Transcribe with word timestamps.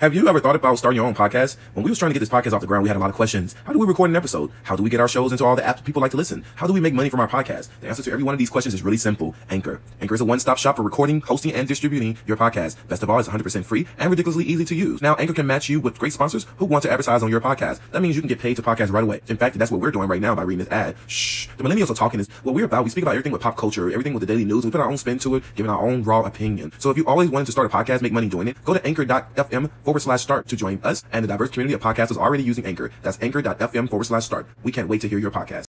Have 0.00 0.14
you 0.14 0.28
ever 0.28 0.38
thought 0.38 0.54
about 0.54 0.78
starting 0.78 0.94
your 0.94 1.06
own 1.06 1.14
podcast? 1.16 1.56
When 1.74 1.82
we 1.82 1.90
was 1.90 1.98
trying 1.98 2.10
to 2.10 2.14
get 2.14 2.20
this 2.20 2.28
podcast 2.28 2.52
off 2.52 2.60
the 2.60 2.68
ground, 2.68 2.84
we 2.84 2.88
had 2.88 2.96
a 2.96 3.00
lot 3.00 3.10
of 3.10 3.16
questions. 3.16 3.56
How 3.64 3.72
do 3.72 3.80
we 3.80 3.84
record 3.84 4.10
an 4.10 4.14
episode? 4.14 4.52
How 4.62 4.76
do 4.76 4.84
we 4.84 4.90
get 4.90 5.00
our 5.00 5.08
shows 5.08 5.32
into 5.32 5.44
all 5.44 5.56
the 5.56 5.62
apps 5.62 5.82
people 5.82 6.00
like 6.00 6.12
to 6.12 6.16
listen? 6.16 6.44
How 6.54 6.68
do 6.68 6.72
we 6.72 6.78
make 6.78 6.94
money 6.94 7.08
from 7.08 7.18
our 7.18 7.26
podcast? 7.26 7.66
The 7.80 7.88
answer 7.88 8.04
to 8.04 8.12
every 8.12 8.22
one 8.22 8.32
of 8.32 8.38
these 8.38 8.48
questions 8.48 8.74
is 8.74 8.82
really 8.84 8.96
simple. 8.96 9.34
Anchor. 9.50 9.80
Anchor 10.00 10.14
is 10.14 10.20
a 10.20 10.24
one-stop 10.24 10.56
shop 10.56 10.76
for 10.76 10.84
recording, 10.84 11.20
hosting, 11.22 11.52
and 11.52 11.66
distributing 11.66 12.16
your 12.28 12.36
podcast. 12.36 12.76
Best 12.86 13.02
of 13.02 13.10
all, 13.10 13.18
it's 13.18 13.28
100% 13.28 13.64
free 13.64 13.88
and 13.98 14.08
ridiculously 14.08 14.44
easy 14.44 14.64
to 14.66 14.76
use. 14.76 15.02
Now, 15.02 15.16
Anchor 15.16 15.34
can 15.34 15.48
match 15.48 15.68
you 15.68 15.80
with 15.80 15.98
great 15.98 16.12
sponsors 16.12 16.46
who 16.58 16.66
want 16.66 16.84
to 16.84 16.92
advertise 16.92 17.24
on 17.24 17.28
your 17.28 17.40
podcast. 17.40 17.80
That 17.90 18.00
means 18.00 18.14
you 18.14 18.22
can 18.22 18.28
get 18.28 18.38
paid 18.38 18.54
to 18.54 18.62
podcast 18.62 18.92
right 18.92 19.02
away. 19.02 19.20
In 19.26 19.36
fact, 19.36 19.58
that's 19.58 19.72
what 19.72 19.80
we're 19.80 19.90
doing 19.90 20.08
right 20.08 20.22
now 20.22 20.32
by 20.32 20.42
reading 20.42 20.64
this 20.64 20.72
ad. 20.72 20.94
Shh. 21.08 21.48
The 21.56 21.64
millennials 21.64 21.90
are 21.90 21.94
talking 21.94 22.20
is 22.20 22.28
what 22.44 22.54
we're 22.54 22.66
about. 22.66 22.84
We 22.84 22.90
speak 22.90 23.02
about 23.02 23.16
everything 23.16 23.32
with 23.32 23.42
pop 23.42 23.56
culture, 23.56 23.90
everything 23.90 24.14
with 24.14 24.20
the 24.20 24.28
daily 24.28 24.44
news. 24.44 24.64
We 24.64 24.70
put 24.70 24.80
our 24.80 24.88
own 24.88 24.96
spin 24.96 25.18
to 25.18 25.34
it, 25.34 25.42
giving 25.56 25.70
our 25.70 25.84
own 25.84 26.04
raw 26.04 26.20
opinion. 26.20 26.72
So 26.78 26.88
if 26.90 26.96
you 26.96 27.04
always 27.08 27.30
wanted 27.30 27.46
to 27.46 27.52
start 27.52 27.66
a 27.66 27.76
podcast, 27.76 28.00
make 28.00 28.12
money 28.12 28.28
doing 28.28 28.46
it, 28.46 28.64
go 28.64 28.74
to 28.74 28.86
anchor.fm 28.86 29.68
forward 29.88 30.00
slash 30.00 30.20
start 30.20 30.46
to 30.46 30.54
join 30.54 30.78
us 30.84 31.02
and 31.12 31.24
the 31.24 31.28
diverse 31.28 31.48
community 31.48 31.72
of 31.72 31.80
podcasters 31.80 32.18
already 32.18 32.42
using 32.42 32.66
Anchor. 32.66 32.90
That's 33.00 33.18
anchor.fm 33.22 33.88
forward 33.88 34.04
slash 34.04 34.26
start. 34.26 34.46
We 34.62 34.70
can't 34.70 34.86
wait 34.86 35.00
to 35.00 35.08
hear 35.08 35.18
your 35.18 35.30
podcast. 35.30 35.64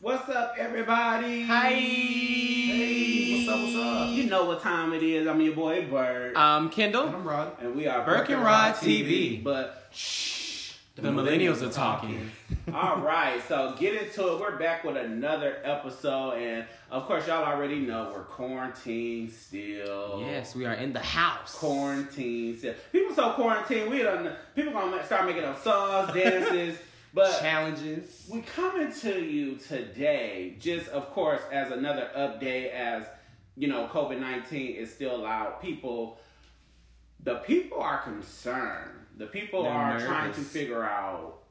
What's 0.00 0.28
up, 0.30 0.56
everybody? 0.58 1.42
Hi. 1.42 1.68
Hey, 1.70 3.46
what's 3.46 3.48
up? 3.56 3.60
What's 3.62 3.76
up? 3.76 4.10
You 4.16 4.24
know 4.24 4.46
what 4.46 4.62
time 4.62 4.92
it 4.94 5.04
is. 5.04 5.28
I'm 5.28 5.40
your 5.40 5.54
boy 5.54 5.86
Bird, 5.88 6.36
I'm 6.36 6.70
Kendall. 6.70 7.06
And 7.06 7.14
I'm 7.14 7.24
Rod. 7.28 7.52
and 7.60 7.76
we 7.76 7.86
are 7.86 8.04
Burke 8.04 8.30
and 8.30 8.42
Rod 8.42 8.74
TV. 8.74 9.44
But 9.44 9.86
shh, 9.92 10.29
The 10.96 11.02
millennials 11.02 11.62
are 11.62 11.70
talking. 11.70 12.30
all 12.74 12.98
right, 12.98 13.40
so 13.46 13.74
get 13.78 13.94
into 13.94 14.26
it. 14.34 14.40
We're 14.40 14.58
back 14.58 14.82
with 14.82 14.96
another 14.96 15.58
episode, 15.62 16.32
and 16.32 16.66
of 16.90 17.06
course, 17.06 17.28
y'all 17.28 17.44
already 17.44 17.78
know 17.78 18.10
we're 18.12 18.24
quarantined 18.24 19.30
still. 19.30 20.20
Yes, 20.26 20.54
we 20.54 20.66
are 20.66 20.74
in 20.74 20.92
the 20.92 20.98
house. 21.00 21.54
quarantine. 21.54 22.58
still. 22.58 22.74
People 22.92 23.14
so 23.14 23.32
quarantine. 23.32 23.88
We 23.88 23.98
don't. 24.02 24.32
People 24.56 24.72
gonna 24.72 25.06
start 25.06 25.26
making 25.26 25.44
up 25.44 25.62
songs, 25.62 26.12
dances, 26.14 26.76
but 27.14 27.38
Challenges. 27.40 28.28
We 28.30 28.42
coming 28.42 28.92
to 28.92 29.24
you 29.24 29.56
today, 29.56 30.56
just 30.58 30.88
of 30.88 31.10
course, 31.12 31.40
as 31.52 31.70
another 31.70 32.10
update, 32.16 32.72
as 32.72 33.04
you 33.56 33.68
know, 33.68 33.88
COVID 33.92 34.18
nineteen 34.18 34.74
is 34.74 34.92
still 34.92 35.24
out. 35.24 35.62
People, 35.62 36.18
the 37.22 37.36
people 37.36 37.80
are 37.80 37.98
concerned. 38.02 38.99
The 39.20 39.26
people 39.26 39.64
They're 39.64 39.72
are 39.72 40.00
trying 40.00 40.32
to 40.32 40.40
figure 40.40 40.82
out 40.82 41.42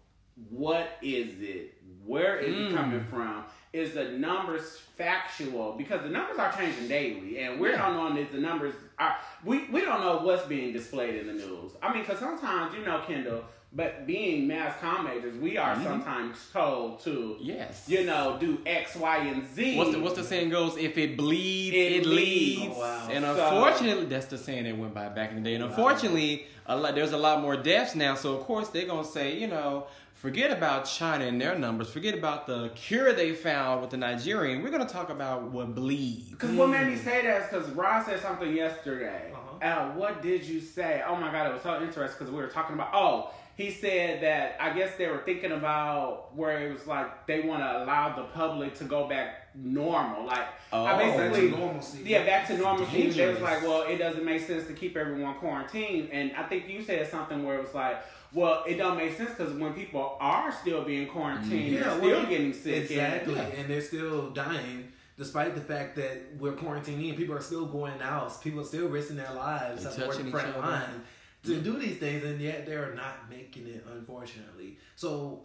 what 0.49 0.87
is 1.03 1.39
it, 1.39 1.75
where 2.03 2.37
is 2.39 2.55
it 2.55 2.69
Mm. 2.71 2.75
coming 2.75 3.03
from. 3.05 3.45
Is 3.73 3.93
the 3.93 4.05
numbers 4.05 4.79
factual? 4.97 5.73
Because 5.73 6.01
the 6.01 6.09
numbers 6.09 6.39
are 6.39 6.51
changing 6.51 6.87
daily, 6.87 7.37
and 7.37 7.59
we're 7.59 7.73
Yeah. 7.73 7.77
not 7.77 7.93
knowing 7.93 8.17
if 8.17 8.31
the 8.31 8.39
numbers 8.39 8.73
are. 8.97 9.15
We 9.45 9.65
we 9.65 9.81
don't 9.81 10.01
know 10.01 10.17
what's 10.23 10.47
being 10.47 10.73
displayed 10.73 11.13
in 11.21 11.27
the 11.27 11.33
news. 11.33 11.73
I 11.83 11.93
mean, 11.93 12.01
because 12.01 12.17
sometimes 12.17 12.73
you 12.73 12.83
know, 12.83 13.03
Kendall, 13.05 13.43
but 13.71 14.07
being 14.07 14.47
mass 14.47 14.75
comm 14.81 15.03
majors, 15.03 15.37
we 15.37 15.57
are 15.57 15.75
Mm-hmm. 15.75 15.83
sometimes 15.83 16.49
told 16.51 17.01
to, 17.03 17.37
Yes. 17.39 17.85
you 17.87 18.03
know, 18.05 18.37
do 18.39 18.59
X, 18.65 18.95
Y, 18.95 19.17
and 19.17 19.47
Z. 19.53 19.77
What's 19.77 19.91
the, 19.91 19.99
what's 19.99 20.15
the 20.15 20.23
saying 20.23 20.49
goes? 20.49 20.75
If 20.77 20.97
it 20.97 21.15
bleeds, 21.15 21.75
It 21.75 21.91
it, 22.01 22.05
leads. 22.05 22.59
leads. 22.61 22.73
Oh, 22.75 22.79
wow. 22.79 23.07
And 23.11 23.23
So- 23.25 23.31
unfortunately, 23.47 24.05
that's 24.05 24.25
the 24.27 24.37
saying 24.37 24.63
that 24.63 24.75
went 24.77 24.93
by 24.93 25.07
back 25.09 25.29
in 25.29 25.35
the 25.35 25.41
day. 25.43 25.53
And 25.55 25.63
unfortunately, 25.63 26.47
a 26.65 26.75
lot, 26.75 26.95
there's 26.95 27.11
a 27.13 27.17
lot 27.17 27.41
more 27.41 27.55
deaths 27.57 27.95
now. 27.95 28.15
So 28.15 28.35
of 28.35 28.43
course 28.45 28.69
they're 28.69 28.87
gonna 28.87 29.03
say, 29.03 29.37
you 29.37 29.47
know, 29.47 29.85
forget 30.15 30.51
about 30.51 30.85
China 30.85 31.25
and 31.25 31.39
their 31.39 31.57
numbers. 31.57 31.89
Forget 31.91 32.13
about 32.15 32.45
the 32.47 32.69
cure 32.75 33.13
they 33.13 33.33
found 33.33 33.81
with 33.81 33.89
the 33.91 33.97
Nigerian. 33.97 34.61
We're 34.63 34.69
gonna 34.71 34.85
talk 34.85 35.09
about 35.09 35.43
what 35.43 35.73
bleeds. 35.75 36.29
Because 36.31 36.51
what 36.51 36.69
made 36.69 36.87
me 36.87 36.95
say 36.95 37.21
that 37.23 37.43
is 37.43 37.49
because 37.49 37.69
Ross 37.71 38.05
said 38.07 38.19
something 38.19 38.51
yesterday. 38.55 39.31
Uh-huh. 39.33 39.65
Uh, 39.65 39.91
what 39.95 40.21
did 40.21 40.43
you 40.43 40.59
say? 40.59 41.03
Oh 41.07 41.15
my 41.15 41.31
God, 41.31 41.47
it 41.49 41.53
was 41.53 41.61
so 41.61 41.81
interesting 41.81 42.17
because 42.17 42.31
we 42.33 42.41
were 42.41 42.47
talking 42.47 42.73
about. 42.75 42.89
Oh, 42.93 43.31
he 43.59 43.71
said 43.71 44.21
that 44.23 44.55
I 44.61 44.71
guess 44.73 44.95
they 44.97 45.07
were 45.07 45.17
thinking 45.25 45.51
about 45.51 46.33
where 46.33 46.65
it 46.65 46.71
was 46.71 46.87
like 46.87 47.27
they 47.27 47.41
want 47.41 47.61
to 47.61 47.83
allow 47.83 48.15
the 48.15 48.23
public 48.23 48.73
to 48.75 48.85
go 48.85 49.05
back 49.09 49.49
normal. 49.53 50.25
Like, 50.25 50.47
Oh, 50.71 50.85
I 50.85 50.97
Back 50.97 51.17
basically. 51.17 51.51
to 51.51 51.57
normalcy. 51.57 51.99
Yeah, 52.05 52.23
back 52.25 52.47
to 52.47 52.57
normalcy. 52.57 53.09
They 53.09 53.27
was 53.27 53.41
like, 53.41 53.61
well, 53.63 53.81
it 53.81 53.97
doesn't 53.97 54.23
make 54.23 54.41
sense 54.45 54.65
to 54.67 54.73
keep 54.73 54.95
everyone 54.95 55.33
quarantined. 55.35 56.09
And 56.11 56.31
I 56.37 56.43
think 56.43 56.69
you 56.69 56.81
said 56.83 57.09
something 57.09 57.43
where 57.43 57.57
it 57.57 57.63
was 57.63 57.73
like, 57.73 57.97
well, 58.33 58.63
it 58.67 58.75
don't 58.75 58.95
make 58.95 59.17
sense 59.17 59.31
because 59.31 59.51
when 59.53 59.73
people 59.73 60.15
are 60.21 60.51
still 60.53 60.83
being 60.83 61.07
quarantined, 61.07 61.51
mm-hmm. 61.51 61.73
Yeah, 61.73 61.79
they're 61.81 61.99
well, 61.99 62.19
still 62.21 62.25
getting 62.29 62.53
sick. 62.53 62.73
and- 62.75 62.83
Exactly, 62.91 63.33
Yeah. 63.35 63.41
and 63.57 63.67
they're 63.69 63.81
still 63.81 64.29
dying. 64.29 64.93
Despite 65.17 65.53
the 65.55 65.61
fact 65.61 65.97
that 65.97 66.17
we're 66.39 66.53
quarantining, 66.53 67.17
people 67.17 67.35
are 67.35 67.41
still 67.41 67.65
going 67.65 67.99
out. 68.01 68.41
People 68.41 68.61
are 68.61 68.65
still 68.65 68.87
risking 68.87 69.17
their 69.17 69.33
lives, 69.33 69.83
And 69.83 69.93
have 69.95 70.05
touching 70.07 70.31
front 70.31 70.47
each 70.49 70.55
other. 70.55 70.65
line 70.67 71.01
to 71.43 71.55
do 71.61 71.77
these 71.77 71.97
things, 71.97 72.23
and 72.23 72.39
yet 72.41 72.65
they're 72.65 72.93
not 72.95 73.29
making 73.29 73.67
it. 73.67 73.85
Unfortunately, 73.91 74.77
so 74.95 75.43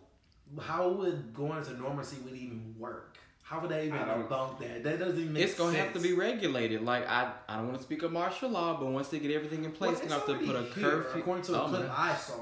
how 0.60 0.88
would 0.88 1.32
going 1.34 1.62
to 1.65 1.72
normalcy 1.75 2.16
would 2.25 2.34
even 2.34 2.75
work? 2.78 3.16
How 3.43 3.60
would 3.60 3.71
they 3.71 3.87
even 3.88 3.99
don't- 3.99 4.28
debunk 4.28 4.59
that? 4.60 4.82
That 4.84 4.99
doesn't 4.99 5.21
even 5.21 5.32
make 5.34 5.44
It's 5.44 5.55
gonna 5.55 5.77
have 5.77 5.93
to 5.93 6.00
be 6.00 6.15
regulated. 6.15 6.82
Like 6.82 7.06
I, 7.09 7.31
I 7.49 7.56
don't 7.56 7.66
want 7.66 7.78
to 7.78 7.84
speak 7.84 8.03
of 8.03 8.10
martial 8.12 8.49
law, 8.50 8.78
but 8.81 8.87
once 8.87 9.09
they 9.09 9.19
get 9.19 9.31
everything 9.31 9.65
in 9.65 9.72
place, 9.72 10.00
Well, 10.00 10.00
they're 10.00 10.09
gonna 10.09 10.21
have 10.21 10.27
to 10.27 10.34
it's 10.34 10.47
put 10.47 10.56
a 10.56 10.59
already 10.59 10.81
here, 10.81 10.91
curfew. 11.03 11.21
According 11.21 11.44
to 11.44 11.55
a 11.55 11.62
Oh, 11.62 11.69
clip 11.69 11.81
man. 11.82 11.91
I 11.94 12.15
saw 12.16 12.37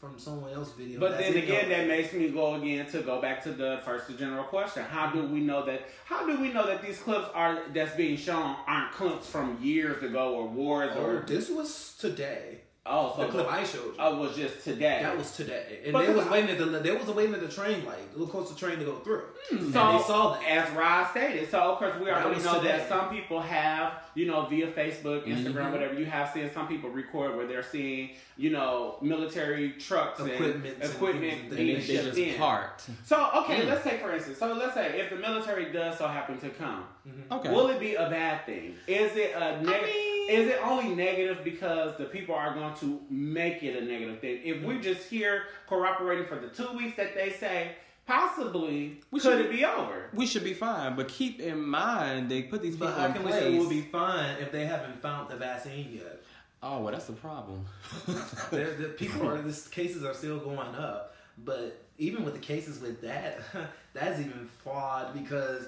from 0.00 0.18
someone 0.18 0.52
else's 0.52 0.74
video. 0.74 1.00
But 1.00 1.18
then 1.18 1.36
again, 1.36 1.68
that 1.70 1.86
makes 1.88 2.12
me 2.12 2.28
go 2.30 2.54
again 2.56 2.86
to 2.90 3.02
go 3.02 3.20
back 3.22 3.42
to 3.44 3.52
the 3.52 3.80
first 3.84 4.16
general 4.18 4.44
question: 4.44 4.82
How 4.84 5.10
do 5.10 5.22
we 5.26 5.40
know 5.40 5.64
that? 5.64 5.88
How 6.04 6.26
do 6.26 6.40
we 6.40 6.52
know 6.52 6.66
that 6.66 6.82
these 6.82 6.98
clips 6.98 7.28
are 7.34 7.62
that's 7.72 7.94
being 7.96 8.16
shown 8.16 8.56
aren't 8.66 8.92
clips 8.92 9.28
from 9.28 9.58
years 9.62 10.02
ago 10.02 10.34
or 10.34 10.48
wars 10.48 10.90
Oh, 10.96 11.04
or 11.04 11.20
this 11.26 11.48
was 11.48 11.94
today. 12.00 12.62
Oh, 12.88 13.12
so 13.16 13.22
The 13.24 13.28
clip 13.28 13.52
I 13.52 13.64
showed 13.64 13.84
you. 13.84 13.94
oh 13.98 14.16
was 14.18 14.34
just 14.36 14.64
today. 14.64 15.00
That 15.02 15.16
was 15.16 15.32
today, 15.36 15.80
and 15.84 15.92
But 15.92 16.06
they 16.06 16.12
was 16.14 16.26
I- 16.26 16.30
waiting 16.32 16.50
at 16.50 16.58
the 16.58 16.66
they 16.66 16.90
was 16.90 17.06
waiting 17.08 17.34
at 17.34 17.40
the 17.40 17.48
train 17.48 17.84
light, 17.84 17.98
a 18.14 18.18
little 18.18 18.26
close 18.26 18.48
to 18.48 18.54
the 18.54 18.60
train 18.60 18.78
to 18.78 18.84
go 18.84 18.96
through. 18.96 19.24
And 19.50 19.72
so 19.72 19.92
they 19.92 20.02
saw 20.04 20.32
that. 20.34 20.48
as 20.48 20.70
Rod 20.72 21.04
stated. 21.10 21.50
So 21.50 21.58
of 21.60 21.78
course 21.78 21.94
we 22.00 22.10
already 22.10 22.42
know 22.42 22.58
today. 22.58 22.78
that 22.78 22.88
some 22.88 23.10
people 23.10 23.40
have 23.40 23.94
you 24.14 24.26
know 24.26 24.46
via 24.46 24.68
Facebook, 24.72 25.26
Instagram, 25.26 25.54
Mhm. 25.68 25.72
whatever. 25.72 25.94
You 25.94 26.06
have 26.06 26.30
seen 26.32 26.50
some 26.52 26.66
people 26.68 26.90
record 26.90 27.36
where 27.36 27.46
they're 27.46 27.62
seeing 27.62 28.10
you 28.36 28.50
know 28.50 28.98
military 29.02 29.72
trucks 29.72 30.20
Equipment 30.20 30.54
and 30.66 30.82
and 30.82 30.82
equipment 30.92 31.32
and 31.32 31.40
and 31.48 31.56
being 31.56 31.76
they, 31.78 31.80
they 31.86 32.02
shipped 32.02 32.16
in. 32.18 32.34
parked. 32.38 32.82
So 33.04 33.16
okay, 33.42 33.60
Mm. 33.62 33.68
let's 33.68 33.84
say 33.84 33.98
for 33.98 34.12
instance. 34.12 34.38
So 34.38 34.52
let's 34.52 34.74
say 34.74 35.00
if 35.00 35.10
the 35.10 35.16
military 35.16 35.72
does 35.72 35.98
so 35.98 36.06
happen 36.06 36.38
to 36.40 36.50
come. 36.50 36.84
Okay. 37.32 37.50
Will 37.50 37.68
it 37.70 37.80
be 37.80 37.94
a 37.94 38.08
bad 38.10 38.44
thing? 38.44 38.74
Is 38.86 39.16
it 39.16 39.34
a 39.34 39.62
negative? 39.62 39.86
mean- 39.86 40.14
is 40.28 40.46
it 40.50 40.58
only 40.62 40.94
negative 40.94 41.38
because 41.42 41.96
the 41.96 42.04
people 42.04 42.34
are 42.34 42.52
going 42.52 42.74
to 42.80 43.00
make 43.10 43.62
it 43.62 43.76
a 43.76 43.84
negative 43.84 44.20
thing? 44.20 44.40
If 44.44 44.62
we're 44.62 44.80
just 44.80 45.08
here 45.08 45.44
cooperating 45.66 46.26
for 46.26 46.36
the 46.36 46.48
two 46.48 46.76
weeks 46.76 46.96
that 46.96 47.14
they 47.14 47.30
say, 47.30 47.72
possibly 48.06 49.00
We 49.10 49.20
could 49.20 49.32
should- 49.38 49.46
it 49.46 49.50
be 49.52 49.64
over? 49.64 50.10
we 50.14 50.26
should 50.26 50.44
be 50.44 50.54
fine, 50.54 50.96
but 50.96 51.08
keep 51.08 51.40
in 51.40 51.62
mind 51.66 52.30
they 52.30 52.42
put 52.42 52.62
these 52.62 52.74
people 52.74 52.88
But 52.88 52.96
how 52.98 53.06
in 53.06 53.12
can 53.12 53.22
we 53.24 53.30
place. 53.30 53.42
say 53.42 53.58
we'll 53.58 53.68
be 53.68 53.82
fine 53.82 54.36
if 54.40 54.50
they 54.52 54.66
haven't 54.66 55.00
found 55.02 55.30
the 55.30 55.36
vaccine 55.36 55.92
yet? 55.92 56.22
oh, 56.62 56.80
well, 56.82 56.92
that's 56.92 57.06
the 57.06 57.12
problem. 57.12 57.64
the, 58.06 58.74
the 58.78 58.94
people 58.96 59.28
are 59.28 59.40
this 59.42 59.68
cases 59.68 60.04
are 60.04 60.14
still 60.14 60.38
going 60.38 60.74
up, 60.74 61.14
but 61.44 61.80
even 61.98 62.24
with 62.24 62.34
the 62.34 62.40
cases 62.40 62.80
with 62.80 63.00
that, 63.02 63.38
that's 63.94 64.20
even 64.20 64.48
flawed 64.62 65.14
because. 65.14 65.66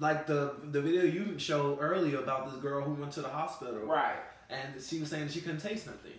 Like 0.00 0.26
the 0.26 0.52
the 0.70 0.82
video 0.82 1.02
you 1.02 1.38
showed 1.38 1.78
earlier 1.80 2.18
about 2.18 2.48
this 2.52 2.60
girl 2.60 2.82
who 2.82 2.92
went 2.92 3.10
to 3.12 3.22
the 3.22 3.28
hospital, 3.28 3.80
Right. 3.80 4.18
and 4.50 4.80
she 4.80 5.00
was 5.00 5.08
saying 5.08 5.28
she 5.30 5.40
couldn't 5.40 5.60
taste 5.62 5.86
nothing, 5.86 6.12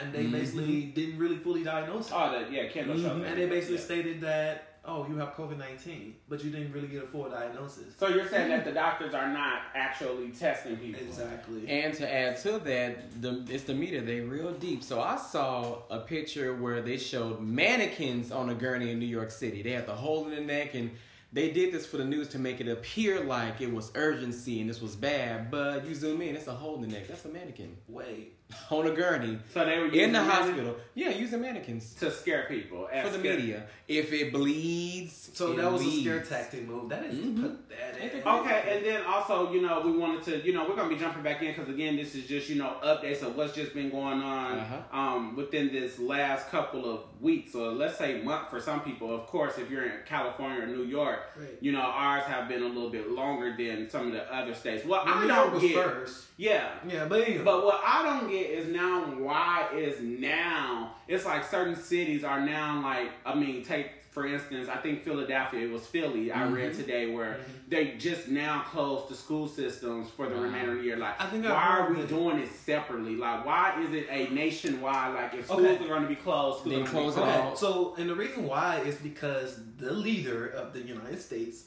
and 0.00 0.12
they 0.12 0.24
Mhm. 0.24 0.32
basically 0.32 0.82
didn't 0.86 1.18
really 1.18 1.36
fully 1.36 1.62
diagnose 1.64 2.08
her. 2.10 2.16
Oh, 2.16 2.32
that 2.32 2.52
yeah, 2.52 2.68
Kendall 2.68 2.96
showed 2.96 3.12
Mhm. 3.18 3.22
that. 3.22 3.28
And 3.32 3.38
they 3.40 3.46
basically 3.46 3.76
Yeah. 3.76 3.82
stated 3.82 4.20
that, 4.22 4.68
oh, 4.84 5.06
you 5.08 5.16
have 5.16 5.34
COVID 5.36 5.58
19, 5.58 6.14
but 6.28 6.42
you 6.42 6.50
didn't 6.50 6.72
really 6.72 6.88
get 6.88 7.04
a 7.04 7.06
full 7.06 7.28
diagnosis. 7.30 7.94
So 7.98 8.08
you're 8.08 8.28
saying 8.28 8.48
that 8.50 8.64
the 8.64 8.72
doctors 8.72 9.14
are 9.14 9.32
not 9.32 9.62
actually 9.74 10.28
testing 10.30 10.76
people? 10.76 11.00
Exactly. 11.06 11.68
And 11.68 11.94
to 11.94 12.12
add 12.12 12.38
to 12.38 12.58
that, 12.60 13.22
the, 13.22 13.44
it's 13.48 13.64
the 13.64 13.74
media. 13.74 14.00
They 14.02 14.20
real 14.20 14.52
deep. 14.52 14.82
So 14.82 15.00
I 15.00 15.16
saw 15.16 15.82
a 15.90 16.00
picture 16.00 16.54
where 16.54 16.80
they 16.82 16.96
showed 16.96 17.40
mannequins 17.40 18.32
on 18.32 18.50
a 18.50 18.54
gurney 18.54 18.90
in 18.90 18.98
New 18.98 19.06
York 19.06 19.30
City. 19.30 19.62
They 19.62 19.72
had 19.72 19.86
the 19.86 19.94
hole 19.94 20.24
in 20.28 20.34
the 20.34 20.40
neck, 20.40 20.74
and 20.74 20.90
they 21.32 21.50
did 21.50 21.72
this 21.72 21.86
for 21.86 21.96
the 21.96 22.04
news 22.04 22.28
to 22.28 22.38
make 22.38 22.60
it 22.60 22.68
appear 22.68 23.20
like 23.24 23.60
it 23.62 23.72
was 23.72 23.90
urgency 23.94 24.60
and 24.60 24.68
this 24.68 24.82
was 24.82 24.94
bad. 24.96 25.50
But 25.50 25.86
you 25.86 25.94
zoom 25.94 26.20
in, 26.22 26.36
it's 26.36 26.46
a 26.46 26.52
hole 26.52 26.74
in 26.76 26.82
the 26.82 26.88
neck. 26.88 27.08
That's 27.08 27.24
a 27.24 27.28
mannequin 27.28 27.76
Wait. 27.88 28.34
on 28.70 28.86
a 28.86 28.90
gurney 28.90 29.38
So 29.52 29.64
they 29.64 29.78
were 29.78 29.86
in 29.86 30.12
the 30.12 30.22
hospital. 30.22 30.76
Yeah, 30.94 31.10
using 31.10 31.40
mannequins 31.40 31.94
to 31.94 32.10
scare 32.10 32.44
people 32.48 32.86
for 32.88 33.08
the 33.10 33.18
scare- 33.18 33.36
media. 33.36 33.66
If 33.88 34.12
it 34.12 34.32
bleeds, 34.32 35.30
So 35.34 35.52
it 35.52 35.56
that 35.56 35.70
was 35.72 35.82
a 35.86 36.00
scare 36.00 36.20
tactic 36.22 36.66
move. 36.66 36.88
That 36.88 37.04
is 37.04 37.14
Mhm. 37.18 37.56
pathetic. 37.68 38.26
Okay, 38.26 38.76
and 38.76 38.84
then 38.86 39.02
also, 39.04 39.52
you 39.52 39.60
know, 39.62 39.80
we 39.84 39.92
wanted 39.92 40.22
to, 40.24 40.46
you 40.46 40.52
know, 40.54 40.66
we're 40.68 40.76
gonna 40.76 40.88
be 40.88 40.96
jumping 40.96 41.22
back 41.22 41.42
in 41.42 41.48
because 41.54 41.68
again, 41.68 41.96
this 41.96 42.14
is 42.14 42.26
just, 42.26 42.48
you 42.48 42.56
know, 42.56 42.76
updates 42.82 43.22
of 43.22 43.36
what's 43.36 43.54
just 43.54 43.74
been 43.74 43.90
going 43.90 44.22
on 44.22 44.58
Uh-huh. 44.58 44.98
um, 44.98 45.36
within 45.36 45.72
this 45.72 45.98
last 45.98 46.48
couple 46.50 46.90
of 46.92 47.00
weeks, 47.20 47.54
or 47.54 47.70
let's 47.72 47.96
say 47.98 48.20
month 48.22 48.50
for 48.50 48.60
some 48.60 48.80
people. 48.80 49.14
Of 49.14 49.26
course, 49.26 49.58
if 49.58 49.70
you're 49.70 49.84
in 49.84 49.92
California 50.06 50.62
or 50.62 50.66
New 50.66 50.84
York, 50.84 51.20
Right. 51.36 51.48
you 51.60 51.72
know, 51.72 51.80
ours 51.80 52.24
have 52.24 52.48
been 52.48 52.62
a 52.62 52.68
little 52.68 52.90
bit 52.90 53.10
longer 53.10 53.54
than 53.56 53.88
some 53.90 54.06
of 54.08 54.12
the 54.12 54.34
other 54.34 54.54
states. 54.54 54.84
What 54.84 55.04
Well, 55.06 55.14
I 55.14 55.22
New 55.22 55.28
don't 55.28 55.52
was 55.54 55.62
get, 55.62 55.74
first. 55.74 56.26
Yeah, 56.42 56.68
Yeah, 56.88 57.04
but 57.10 57.20
anyway. 57.22 57.44
but 57.44 57.64
what 57.64 57.80
I 57.84 58.02
don't 58.02 58.28
get 58.30 58.46
is 58.58 58.66
now 58.68 59.02
why 59.26 59.68
is 59.74 60.00
now 60.00 60.94
it's 61.08 61.24
like 61.24 61.42
certain 61.48 61.76
cities 61.76 62.24
are 62.24 62.40
now 62.44 62.82
like 62.82 63.10
I 63.24 63.34
mean 63.34 63.64
take 63.64 63.86
for 64.10 64.26
instance 64.26 64.68
I 64.68 64.76
think 64.84 65.04
Philadelphia 65.04 65.60
it 65.66 65.70
was 65.70 65.86
Philly 65.86 66.32
I 66.32 66.38
Mm-hmm. 66.38 66.54
read 66.54 66.74
today 66.74 67.04
where 67.14 67.38
they 67.68 67.82
just 68.08 68.28
now 68.28 68.62
closed 68.72 69.08
the 69.08 69.14
school 69.14 69.46
systems 69.48 70.10
for 70.10 70.28
the 70.28 70.34
Wow. 70.34 70.42
remainder 70.42 70.72
of 70.72 70.78
the 70.78 70.84
year 70.84 70.96
like 70.96 71.16
I 71.20 71.26
think 71.30 71.46
I 71.46 71.52
why 71.52 71.78
are 71.78 71.90
we 71.90 71.96
that- 72.00 72.08
doing 72.08 72.38
it 72.38 72.50
separately 72.52 73.14
like 73.16 73.46
why 73.46 73.80
is 73.84 73.92
it 73.94 74.06
a 74.10 74.28
nationwide 74.34 75.14
like 75.14 75.34
if 75.34 75.44
schools 75.46 75.62
Okay. 75.62 75.84
are 75.84 75.88
going 75.88 76.02
to 76.02 76.08
be 76.08 76.16
closed 76.16 76.60
schools 76.60 76.74
Then 76.74 76.82
are 76.82 76.86
gonna 76.86 76.98
be 77.06 77.12
close 77.12 77.16
it 77.16 77.20
closed. 77.20 77.40
all. 77.40 77.46
Okay, 77.48 77.56
so 77.94 77.94
and 78.00 78.10
the 78.10 78.14
reason 78.24 78.40
why 78.52 78.80
is 78.90 78.96
because 78.96 79.50
the 79.78 79.92
leader 79.92 80.48
of 80.48 80.72
the 80.74 80.80
United 80.82 81.20
States 81.22 81.64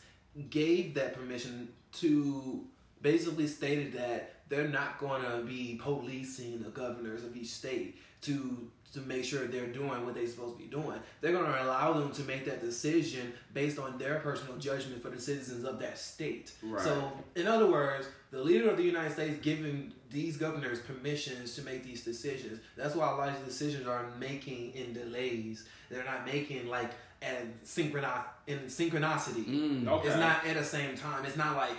gave 0.49 0.93
that 0.95 1.13
permission 1.15 1.69
to 2.01 2.65
basically 3.01 3.47
stated 3.47 3.93
that 3.93 4.33
they're 4.49 4.67
not 4.67 4.99
going 4.99 5.21
to 5.23 5.43
be 5.45 5.79
policing 5.81 6.61
the 6.61 6.69
governors 6.69 7.23
of 7.23 7.35
each 7.35 7.49
state 7.49 7.97
to 8.21 8.69
to 8.93 9.01
make 9.01 9.25
sure 9.25 9.45
they're 9.45 9.67
doing 9.67 10.05
what 10.05 10.15
they're 10.15 10.25
supposed 10.25 10.57
to 10.57 10.63
be 10.63 10.69
doing. 10.69 10.97
They're 11.19 11.33
going 11.33 11.51
to 11.51 11.63
allow 11.63 11.91
them 11.91 12.13
to 12.13 12.23
make 12.23 12.45
that 12.45 12.61
decision 12.61 13.33
based 13.53 13.77
on 13.77 13.97
their 13.97 14.19
personal 14.19 14.55
judgment 14.57 15.01
for 15.01 15.09
the 15.09 15.19
citizens 15.19 15.65
of 15.65 15.79
that 15.79 15.97
state. 15.97 16.53
Right. 16.63 16.81
So, 16.81 17.11
in 17.35 17.45
other 17.45 17.67
words, 17.67 18.07
the 18.31 18.41
leader 18.41 18.69
of 18.69 18.77
the 18.77 18.83
United 18.83 19.11
States 19.11 19.37
giving 19.41 19.91
these 20.09 20.37
governors 20.37 20.79
permissions 20.79 21.55
to 21.55 21.61
make 21.63 21.83
these 21.83 22.05
decisions. 22.05 22.61
That's 22.77 22.95
why 22.95 23.11
a 23.11 23.15
lot 23.15 23.27
of 23.27 23.35
these 23.35 23.53
decisions 23.53 23.85
are 23.85 24.05
making 24.17 24.71
in 24.73 24.93
delays. 24.93 25.67
They're 25.89 26.05
not 26.05 26.25
making 26.25 26.69
like 26.69 26.91
at 27.21 27.63
synchrono- 27.65 28.23
in 28.47 28.59
synchronicity. 28.59 29.45
Mm. 29.45 29.87
Okay. 29.87 30.07
It's 30.07 30.17
not 30.17 30.45
at 30.45 30.55
the 30.55 30.63
same 30.63 30.95
time. 30.95 31.25
It's 31.25 31.35
not 31.35 31.57
like 31.57 31.75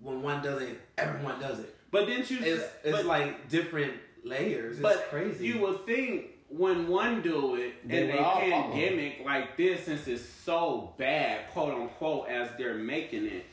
when 0.00 0.20
one 0.20 0.42
does 0.42 0.60
it, 0.60 0.78
everyone 0.98 1.40
does 1.40 1.60
it. 1.60 1.74
But 1.94 2.06
didn't 2.06 2.28
you 2.30 2.38
It's, 2.40 2.64
it's 2.82 2.96
but- 2.98 3.06
like 3.06 3.48
different 3.48 3.92
layers. 4.24 4.80
It's 4.80 5.00
crazy. 5.10 5.46
you 5.46 5.60
would 5.60 5.86
think 5.86 6.26
when 6.48 6.88
one 6.88 7.22
do 7.22 7.54
it 7.56 7.74
and 7.82 8.10
they, 8.10 8.18
all 8.18 8.40
follow. 8.40 8.50
pandemic 8.72 9.20
like 9.24 9.56
this, 9.56 9.84
since 9.84 10.06
it's 10.08 10.22
so 10.24 10.92
bad, 10.98 11.50
quote 11.52 11.74
unquote, 11.74 12.28
as 12.28 12.48
they're 12.58 12.74
making 12.74 13.26
it, 13.26 13.44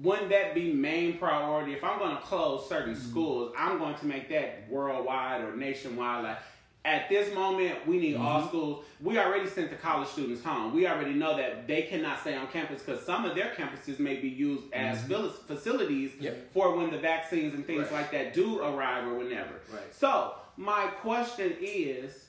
wouldn't 0.00 0.30
that 0.30 0.54
be 0.54 0.72
main 0.72 1.18
priority? 1.18 1.72
If 1.74 1.84
I'm 1.84 1.98
going 1.98 2.16
to 2.16 2.22
close 2.22 2.68
certain 2.68 2.94
Mm-hmm. 2.94 3.10
schools, 3.10 3.52
I'm 3.56 3.78
going 3.78 3.96
to 3.96 4.06
make 4.06 4.28
that 4.30 4.66
worldwide 4.70 5.42
or 5.42 5.54
nationwide. 5.56 6.24
Like 6.24 6.38
at 6.84 7.08
this 7.10 7.34
moment, 7.34 7.86
we 7.86 7.98
need 7.98 8.16
all 8.16 8.40
Mm-hmm. 8.40 8.48
schools. 8.48 8.84
We 9.00 9.18
already 9.18 9.46
sent 9.48 9.68
the 9.70 9.76
college 9.76 10.08
students 10.08 10.42
home. 10.42 10.74
We 10.74 10.86
already 10.86 11.12
know 11.12 11.36
that 11.36 11.66
they 11.66 11.82
cannot 11.82 12.20
stay 12.20 12.34
on 12.36 12.46
campus 12.48 12.82
because 12.82 13.04
some 13.04 13.24
of 13.26 13.34
their 13.34 13.52
campuses 13.54 13.98
may 13.98 14.16
be 14.16 14.28
used 14.28 14.72
as 14.72 14.98
Mm-hmm. 15.02 15.46
facilities 15.46 16.12
Yep. 16.18 16.52
for 16.52 16.76
when 16.76 16.90
the 16.90 16.98
vaccines 16.98 17.52
and 17.54 17.66
things 17.66 17.82
Right. 17.82 17.92
like 17.92 18.10
that 18.12 18.32
do 18.32 18.60
arrive 18.62 19.06
or 19.06 19.14
whenever. 19.16 19.60
Right. 19.72 19.94
So 19.94 20.34
my 20.56 20.86
question 20.86 21.54
is, 21.60 22.26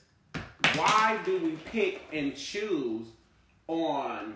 why 0.76 1.18
do 1.24 1.38
we 1.38 1.52
pick 1.52 2.02
and 2.12 2.36
choose 2.36 3.06
on 3.68 4.34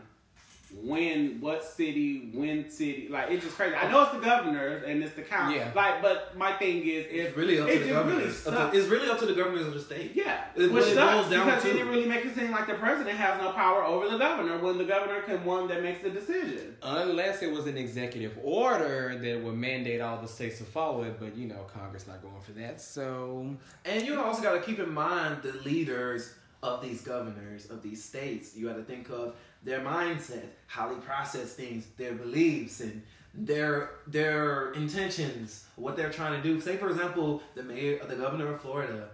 when, 0.82 1.40
what 1.40 1.64
city, 1.64 2.30
when 2.34 2.68
city? 2.70 3.08
Like 3.08 3.30
it's 3.30 3.44
just 3.44 3.56
crazy. 3.56 3.74
I 3.76 3.90
know 3.90 4.02
it's 4.02 4.12
the 4.12 4.18
governors 4.18 4.82
and 4.86 5.02
it's 5.02 5.14
the 5.14 5.22
county. 5.22 5.56
Yeah. 5.56 5.70
Like, 5.74 6.02
but 6.02 6.36
my 6.36 6.52
thing 6.54 6.78
is, 6.86 7.06
if 7.06 7.12
it's 7.28 7.36
really 7.36 7.60
up 7.60 7.68
it 7.68 7.72
to 7.74 7.78
the 7.78 7.84
just 7.86 7.92
governors. 7.92 8.22
Really 8.22 8.32
sucks. 8.56 8.76
it's 8.76 8.88
really 8.88 9.08
up 9.10 9.18
to 9.20 9.26
the 9.26 9.34
governors 9.34 9.66
of 9.66 9.74
the 9.74 9.80
state. 9.80 10.12
yeah, 10.14 10.44
It- 10.56 10.62
which 10.62 10.72
what 10.72 10.82
it 10.82 10.94
sucks 10.94 11.30
down 11.30 11.46
because 11.46 11.62
to- 11.62 11.70
it 11.70 11.72
didn't 11.74 11.88
really 11.88 12.06
make 12.06 12.24
it 12.24 12.34
seem 12.34 12.50
like 12.50 12.66
the 12.66 12.74
president 12.74 13.16
has 13.16 13.40
no 13.40 13.52
power 13.52 13.84
over 13.84 14.08
the 14.08 14.18
governor 14.18 14.58
when 14.58 14.76
the 14.78 14.84
governor 14.84 15.20
can 15.22 15.44
one 15.44 15.68
that 15.68 15.82
makes 15.82 16.02
the 16.02 16.10
decision. 16.10 16.76
Unless 16.82 17.42
it 17.42 17.50
was 17.52 17.66
an 17.66 17.76
executive 17.76 18.36
order 18.42 19.16
that 19.22 19.42
would 19.42 19.54
mandate 19.56 20.00
all 20.00 20.20
the 20.20 20.28
states 20.28 20.58
to 20.58 20.64
follow 20.64 21.04
it, 21.04 21.18
but 21.20 21.36
you 21.36 21.46
know 21.46 21.64
Congress 21.72 22.06
not 22.06 22.22
going 22.22 22.40
for 22.42 22.52
that. 22.52 22.80
So 22.80 23.56
And 23.84 24.04
you 24.06 24.20
also 24.20 24.42
got 24.42 24.54
to 24.54 24.60
keep 24.60 24.78
in 24.80 24.92
mind 24.92 25.42
the 25.42 25.52
leaders 25.64 26.34
of 26.62 26.82
these 26.82 27.02
governors 27.02 27.70
of 27.70 27.82
these 27.82 28.02
states. 28.02 28.56
You 28.56 28.66
got 28.66 28.76
to 28.76 28.82
think 28.82 29.08
of 29.10 29.34
their 29.66 29.80
mindset, 29.80 30.44
how 30.68 30.88
they 30.88 30.94
process 31.00 31.52
things, 31.52 31.86
their 31.98 32.14
beliefs, 32.14 32.80
and 32.80 33.02
their 33.34 33.90
their 34.06 34.72
intentions, 34.72 35.66
what 35.74 35.96
they're 35.96 36.10
trying 36.10 36.40
to 36.40 36.42
do. 36.42 36.58
Say, 36.60 36.76
for 36.76 36.88
example, 36.88 37.42
the 37.54 37.62
mayor, 37.62 38.02
the 38.06 38.16
governor 38.16 38.54
of 38.54 38.62
Florida. 38.62 39.08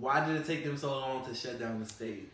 Why 0.00 0.26
did 0.26 0.36
it 0.36 0.46
take 0.46 0.64
them 0.64 0.76
so 0.76 0.90
long 0.90 1.24
to 1.26 1.34
shut 1.34 1.60
down 1.60 1.78
the 1.78 1.86
state? 1.86 2.32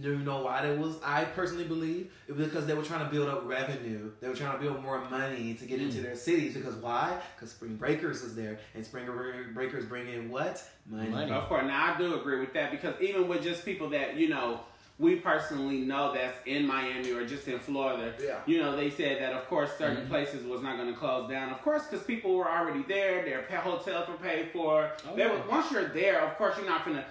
Do 0.00 0.12
you 0.12 0.18
know 0.18 0.42
why 0.42 0.66
that 0.66 0.78
was? 0.78 0.96
I 1.04 1.24
personally 1.24 1.64
believe 1.64 2.10
it 2.26 2.36
was 2.36 2.46
because 2.46 2.66
they 2.66 2.74
were 2.74 2.82
trying 2.82 3.04
to 3.04 3.10
build 3.10 3.28
up 3.28 3.46
revenue. 3.46 4.10
They 4.20 4.28
were 4.28 4.34
trying 4.34 4.58
to 4.58 4.58
build 4.58 4.82
more 4.82 5.08
money 5.08 5.54
to 5.54 5.66
get 5.66 5.80
into 5.80 5.98
hmm. 5.98 6.02
their 6.02 6.16
cities. 6.16 6.54
Because 6.54 6.74
why? 6.74 7.20
Because 7.34 7.50
Spring 7.50 7.76
Breakers 7.76 8.22
is 8.22 8.34
there, 8.34 8.58
and 8.74 8.84
Spring 8.84 9.06
Breakers 9.54 9.86
bring 9.86 10.08
in 10.08 10.30
what 10.30 10.62
money. 10.86 11.08
Money. 11.08 11.32
Of 11.32 11.48
course, 11.48 11.64
now 11.64 11.94
I 11.94 11.98
do 11.98 12.20
agree 12.20 12.40
with 12.40 12.52
that 12.54 12.70
because 12.70 13.00
even 13.00 13.28
with 13.28 13.42
just 13.42 13.64
people 13.64 13.88
that 13.90 14.16
you 14.16 14.28
know 14.28 14.60
we 14.98 15.16
personally 15.16 15.78
know 15.78 16.14
that's 16.14 16.38
in 16.46 16.66
Miami 16.66 17.10
or 17.10 17.26
just 17.26 17.48
in 17.48 17.58
Florida, 17.58 18.14
Yeah. 18.22 18.38
you 18.46 18.58
know 18.62 18.76
they 18.76 18.90
said 18.90 19.20
that 19.20 19.32
of 19.32 19.46
course 19.48 19.76
certain 19.76 20.04
Mhm. 20.06 20.08
places 20.08 20.46
was 20.46 20.62
not 20.62 20.76
going 20.76 20.92
to 20.92 20.98
close 20.98 21.28
down. 21.28 21.50
Of 21.50 21.60
course, 21.62 21.84
because 21.86 22.06
people 22.06 22.36
were 22.36 22.48
already 22.48 22.82
there, 22.86 23.24
their 23.24 23.42
pa- 23.42 23.56
hotels 23.60 24.06
were 24.08 24.14
paid 24.14 24.50
for. 24.52 24.92
Oh, 25.10 25.16
they 25.16 25.22
yeah. 25.24 25.32
were, 25.32 25.50
once 25.50 25.72
you're 25.72 25.88
there, 25.88 26.20
of 26.20 26.36
course 26.38 26.56
you're 26.56 26.68
not 26.68 26.84
gonna. 26.84 27.04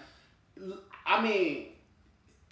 I 1.06 1.22
mean, 1.22 1.73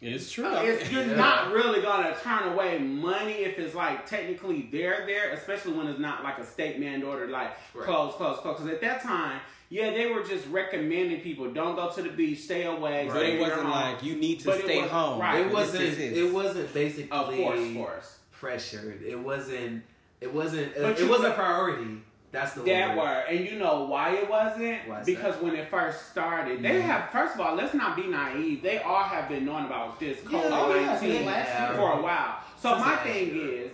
it's 0.02 0.32
true. 0.32 0.52
it's, 0.58 0.92
you're 0.92 1.06
Yeah. 1.06 1.16
not 1.16 1.52
really 1.52 1.82
gonna 1.82 2.16
turn 2.24 2.52
away 2.54 2.80
money 2.80 3.44
if 3.44 3.58
it's 3.60 3.76
like 3.76 4.06
technically 4.06 4.68
they're 4.72 5.04
there, 5.06 5.30
especially 5.32 5.74
when 5.74 5.88
it's 5.88 6.00
not 6.00 6.24
like 6.24 6.38
a 6.40 6.46
state 6.46 6.80
man 6.80 7.04
order 7.04 7.28
like 7.28 7.52
Right. 7.74 7.86
close, 7.86 8.16
close, 8.16 8.40
close. 8.40 8.58
Because 8.58 8.72
at 8.74 8.82
that 8.82 9.02
time, 9.04 9.40
yeah, 9.70 9.92
they 9.92 10.08
were 10.12 10.24
just 10.24 10.46
recommending 10.50 11.22
people 11.22 11.50
don't 11.52 11.76
go 11.76 11.90
to 11.92 12.02
the 12.02 12.10
beach, 12.10 12.40
stay 12.40 12.64
away. 12.66 13.08
But 13.12 13.26
it 13.26 13.40
wasn't 13.40 13.70
like 13.70 14.04
you 14.04 14.16
need 14.16 14.40
to 14.42 14.48
But 14.48 14.60
stay 14.64 14.76
wasn't- 14.78 14.92
home. 14.92 15.22
right. 15.22 15.40
it 15.46 15.52
wasn't 15.54 15.84
is 15.84 16.00
it. 16.00 16.18
it 16.18 16.34
wasn't 16.34 16.74
basically 16.74 17.12
of 17.18 17.28
course, 17.34 17.60
of 17.60 17.76
course. 17.76 18.18
pressured 18.32 19.02
it 19.04 19.20
wasn't 19.20 19.84
it 20.20 20.34
wasn't 20.34 20.76
uh, 20.78 20.88
it 20.98 21.08
wasn't 21.08 21.28
a 21.30 21.36
priority 21.36 22.02
that's 22.32 22.54
the 22.54 22.62
That 22.64 22.96
word. 22.96 23.04
word, 23.04 23.26
and 23.30 23.40
you 23.48 23.58
know 23.60 23.84
why 23.86 24.12
it 24.16 24.30
wasn't? 24.30 24.88
Why 24.88 25.00
is 25.02 25.06
because 25.06 25.36
when 25.42 25.56
it 25.56 25.70
first 25.70 26.10
started, 26.12 26.62
they 26.64 26.80
Mhm. 26.80 26.82
have. 26.82 27.10
First 27.12 27.36
of 27.36 27.42
all, 27.42 27.56
let's 27.56 27.74
not 27.74 27.96
be 27.96 28.08
naive. 28.08 28.62
They 28.64 28.80
all 28.80 29.04
have 29.04 29.28
been 29.30 29.46
knowing 29.46 29.66
about 29.66 30.00
this 30.00 30.20
COVID 30.22 30.50
yeah, 30.50 30.86
nineteen 30.86 31.26
since 31.26 31.76
for 31.78 31.92
a 31.94 32.02
while. 32.02 32.38
So 32.58 32.74
Since 32.74 32.86
my 32.86 32.96
thing 32.98 33.36
year. 33.36 33.50
is, 33.66 33.72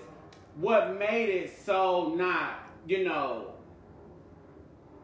what 0.55 0.97
made 0.97 1.29
it 1.29 1.55
so 1.65 2.13
not, 2.17 2.67
you 2.87 3.03
know, 3.07 3.51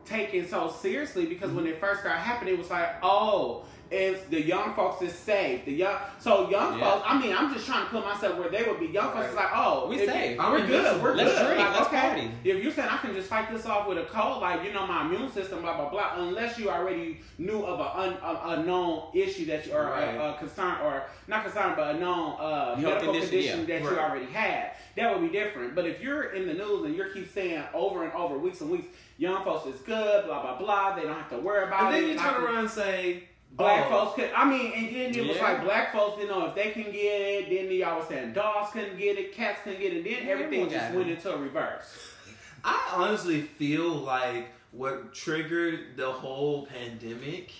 taken 0.05 0.47
so 0.47 0.69
seriously? 0.69 1.25
Because 1.25 1.51
when 1.51 1.67
it 1.67 1.79
first 1.79 2.01
started 2.01 2.19
happening, 2.19 2.55
it 2.55 2.57
was 2.57 2.69
like, 2.69 2.95
oh. 3.03 3.65
If 3.91 4.29
the 4.31 4.41
young 4.41 4.73
folks 4.73 5.01
is 5.03 5.13
safe, 5.13 5.65
the 5.65 5.71
young 5.71 5.95
so 6.19 6.49
young 6.49 6.79
Yeah. 6.79 6.89
folks. 6.91 7.05
I 7.07 7.19
mean, 7.21 7.35
I'm 7.35 7.53
just 7.53 7.67
trying 7.67 7.85
to 7.85 7.91
put 7.91 8.03
myself 8.03 8.39
where 8.39 8.49
they 8.49 8.63
would 8.63 8.79
be. 8.79 8.87
Young 8.87 9.11
folks 9.13 9.29
is 9.29 9.35
like, 9.35 9.49
oh, 9.53 9.87
We 9.87 9.95
if 9.97 10.01
you- 10.01 10.07
safe. 10.07 10.37
We're 10.39 10.65
good. 10.65 11.03
We're 11.03 11.13
Let's 11.15 11.31
good. 11.37 11.45
drink. 11.45 11.59
Like, 11.59 11.75
Let's 11.79 11.87
okay. 11.87 12.01
party. 12.01 12.31
If 12.43 12.63
you're 12.63 12.71
saying 12.73 12.89
I 12.89 12.97
can 12.97 13.13
just 13.13 13.29
fight 13.29 13.51
this 13.51 13.65
off 13.67 13.87
with 13.87 13.99
a 13.99 14.05
cold, 14.05 14.41
like 14.41 14.63
you 14.63 14.73
know 14.73 14.87
my 14.87 15.05
immune 15.05 15.31
system, 15.31 15.61
blah 15.61 15.75
blah 15.77 15.89
blah, 15.89 16.13
unless 16.17 16.57
you 16.57 16.69
already 16.71 17.21
knew 17.37 17.61
of 17.63 17.79
a, 17.79 17.99
un, 17.99 18.17
a, 18.23 18.59
a 18.59 18.63
known 18.63 19.09
issue 19.13 19.45
that 19.45 19.67
you 19.67 19.73
are 19.75 19.83
Right. 19.91 20.15
a, 20.15 20.33
a 20.33 20.37
concern 20.39 20.75
or 20.83 21.03
not 21.27 21.43
concern, 21.43 21.73
but 21.75 21.95
a 21.95 21.99
known 21.99 22.35
uh, 22.39 22.75
medical 22.79 23.13
condition, 23.13 23.29
condition, 23.29 23.59
yeah. 23.67 23.79
that 23.79 23.83
you 23.91 23.99
already 23.99 24.25
had, 24.25 24.71
that 24.95 25.11
would 25.13 25.29
be 25.31 25.37
different. 25.37 25.75
But 25.75 25.85
if 25.85 26.01
you're 26.01 26.31
in 26.31 26.47
the 26.47 26.53
news 26.55 26.85
and 26.85 26.95
you 26.95 27.05
keep 27.13 27.31
saying 27.31 27.63
over 27.75 28.03
and 28.03 28.13
over, 28.13 28.39
weeks 28.39 28.61
and 28.61 28.71
weeks, 28.71 28.87
young 29.19 29.43
folks 29.43 29.67
is 29.67 29.79
good, 29.81 30.25
blah 30.25 30.41
blah 30.41 30.57
blah, 30.57 30.95
they 30.95 31.03
don't 31.03 31.13
have 31.13 31.29
to 31.29 31.37
worry 31.37 31.65
about 31.67 31.93
and 31.93 31.95
it. 31.97 32.01
then 32.01 32.09
you 32.09 32.17
turn 32.17 32.43
around 32.43 32.57
and 32.57 32.69
say 32.71 33.23
Black 33.55 33.85
oh, 33.87 33.89
folks 34.05 34.15
could. 34.15 34.31
I 34.35 34.49
mean, 34.49 34.71
and 34.73 34.95
then 34.95 35.15
it 35.15 35.27
was 35.27 35.39
like 35.39 35.63
black 35.63 35.93
folks 35.93 36.17
didn't 36.17 36.31
know 36.31 36.47
if 36.47 36.55
they 36.55 36.71
can 36.71 36.85
get 36.91 36.93
it. 36.93 37.49
Then 37.49 37.71
y'all 37.71 37.99
was 37.99 38.07
saying 38.07 38.33
dogs 38.33 38.71
couldn't 38.71 38.97
get 38.97 39.17
it, 39.17 39.31
cats 39.33 39.59
couldn't 39.63 39.79
get 39.79 39.93
it. 39.93 40.03
Then 40.03 40.25
Yeah, 40.25 40.33
everything 40.33 40.69
just 40.69 40.87
got 40.87 40.95
went 40.95 41.09
into 41.09 41.31
a 41.33 41.37
reverse. 41.37 42.13
I 42.63 42.93
honestly 42.95 43.41
feel 43.41 43.89
like 43.89 44.47
what 44.71 45.13
triggered 45.13 45.97
the 45.97 46.11
whole 46.11 46.65
pandemic 46.65 47.51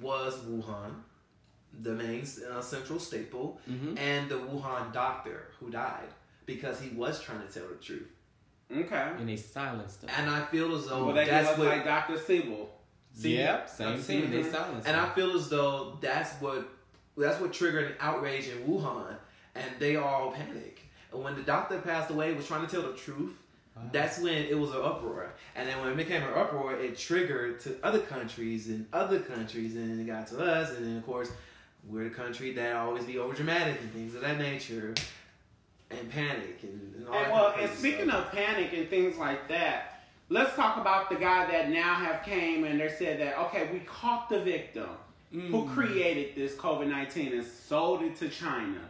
was 0.00 0.36
Wuhan 0.38 0.94
the 1.82 1.92
main 1.92 2.24
uh, 2.50 2.60
central 2.60 2.98
staple 2.98 3.60
Mhm. 3.70 3.96
and 3.98 4.28
the 4.28 4.34
Wuhan 4.34 4.92
doctor 4.92 5.48
who 5.60 5.70
died 5.70 6.08
because 6.46 6.80
he 6.80 6.90
was 6.90 7.22
trying 7.22 7.46
to 7.46 7.52
tell 7.52 7.68
the 7.68 7.76
truth 7.76 8.08
Okay. 8.72 9.10
And 9.18 9.28
they 9.28 9.36
silenced 9.36 10.00
them. 10.00 10.10
and 10.16 10.28
I 10.30 10.44
feel 10.46 10.74
as 10.74 10.86
though 10.86 11.06
well, 11.06 11.14
they 11.14 11.24
give 11.24 11.34
that's 11.34 11.48
us 11.50 11.58
what 11.58 11.68
like 11.68 11.84
Dr. 11.84 12.18
Siebel. 12.18 12.68
See, 13.20 13.36
yep, 13.36 13.68
same 13.68 13.86
that's- 13.88 14.04
thing. 14.06 14.30
They 14.30 14.42
mhm. 14.42 14.50
silenced 14.52 14.86
And 14.88 14.96
them. 14.96 15.04
I 15.04 15.14
feel 15.14 15.36
as 15.36 15.48
though 15.48 15.98
that's 16.00 16.32
what 16.40 16.68
that's 17.16 17.40
what 17.40 17.52
triggered 17.52 17.84
an 17.90 17.96
outrage 18.00 18.48
in 18.48 18.58
Wuhan, 18.66 19.14
and 19.54 19.64
they 19.78 19.96
all 19.96 20.30
panic. 20.32 20.82
And 21.12 21.22
when 21.22 21.34
the 21.34 21.42
doctor 21.42 21.78
passed 21.80 22.10
away, 22.10 22.32
was 22.32 22.46
trying 22.46 22.64
to 22.66 22.70
tell 22.70 22.82
the 22.90 22.96
truth. 22.96 23.34
Wow. 23.76 23.82
That's 23.92 24.18
when 24.20 24.34
it 24.34 24.58
was 24.58 24.70
an 24.70 24.80
uproar, 24.82 25.32
and 25.54 25.68
then 25.68 25.78
when 25.80 25.88
it 25.90 25.96
became 25.96 26.22
an 26.22 26.32
uproar, 26.34 26.74
it 26.76 26.96
triggered 26.98 27.60
to 27.60 27.76
other 27.82 28.00
countries 28.00 28.68
and 28.68 28.86
other 28.92 29.20
countries, 29.20 29.76
and 29.76 30.00
it 30.00 30.04
got 30.06 30.26
to 30.28 30.38
us, 30.40 30.70
and 30.76 30.86
then 30.86 30.96
of 30.96 31.04
course 31.06 31.30
we're 31.88 32.04
the 32.04 32.10
country 32.10 32.52
that 32.52 32.74
always 32.76 33.04
be 33.04 33.18
over 33.18 33.34
dramatic 33.34 33.80
and 33.80 33.92
things 33.92 34.14
of 34.14 34.20
that 34.22 34.38
nature, 34.38 34.94
and 35.90 36.10
panic 36.10 36.58
and, 36.62 36.94
and 36.96 37.08
all 37.08 37.14
And 37.14 37.24
that 37.26 37.32
well, 37.32 37.54
and 37.58 37.70
speaking 37.78 38.08
stuff. 38.08 38.26
of 38.26 38.32
panic 38.32 38.72
and 38.72 38.88
things 38.88 39.16
like 39.18 39.48
that, 39.48 39.99
let's 40.30 40.54
talk 40.56 40.78
about 40.78 41.10
the 41.10 41.16
guy 41.16 41.50
that 41.50 41.68
now 41.70 41.94
have 41.94 42.22
came 42.24 42.64
and 42.64 42.80
they 42.80 42.88
said 42.88 43.20
that 43.20 43.36
okay, 43.46 43.68
we 43.72 43.80
caught 43.80 44.28
the 44.30 44.38
victim 44.40 44.88
who 45.32 45.38
Mm. 45.64 45.74
created 45.74 46.34
this 46.34 46.54
COVID 46.54 46.88
nineteen 46.88 47.32
and 47.34 47.44
sold 47.46 48.02
it 48.02 48.16
to 48.16 48.28
China. 48.28 48.80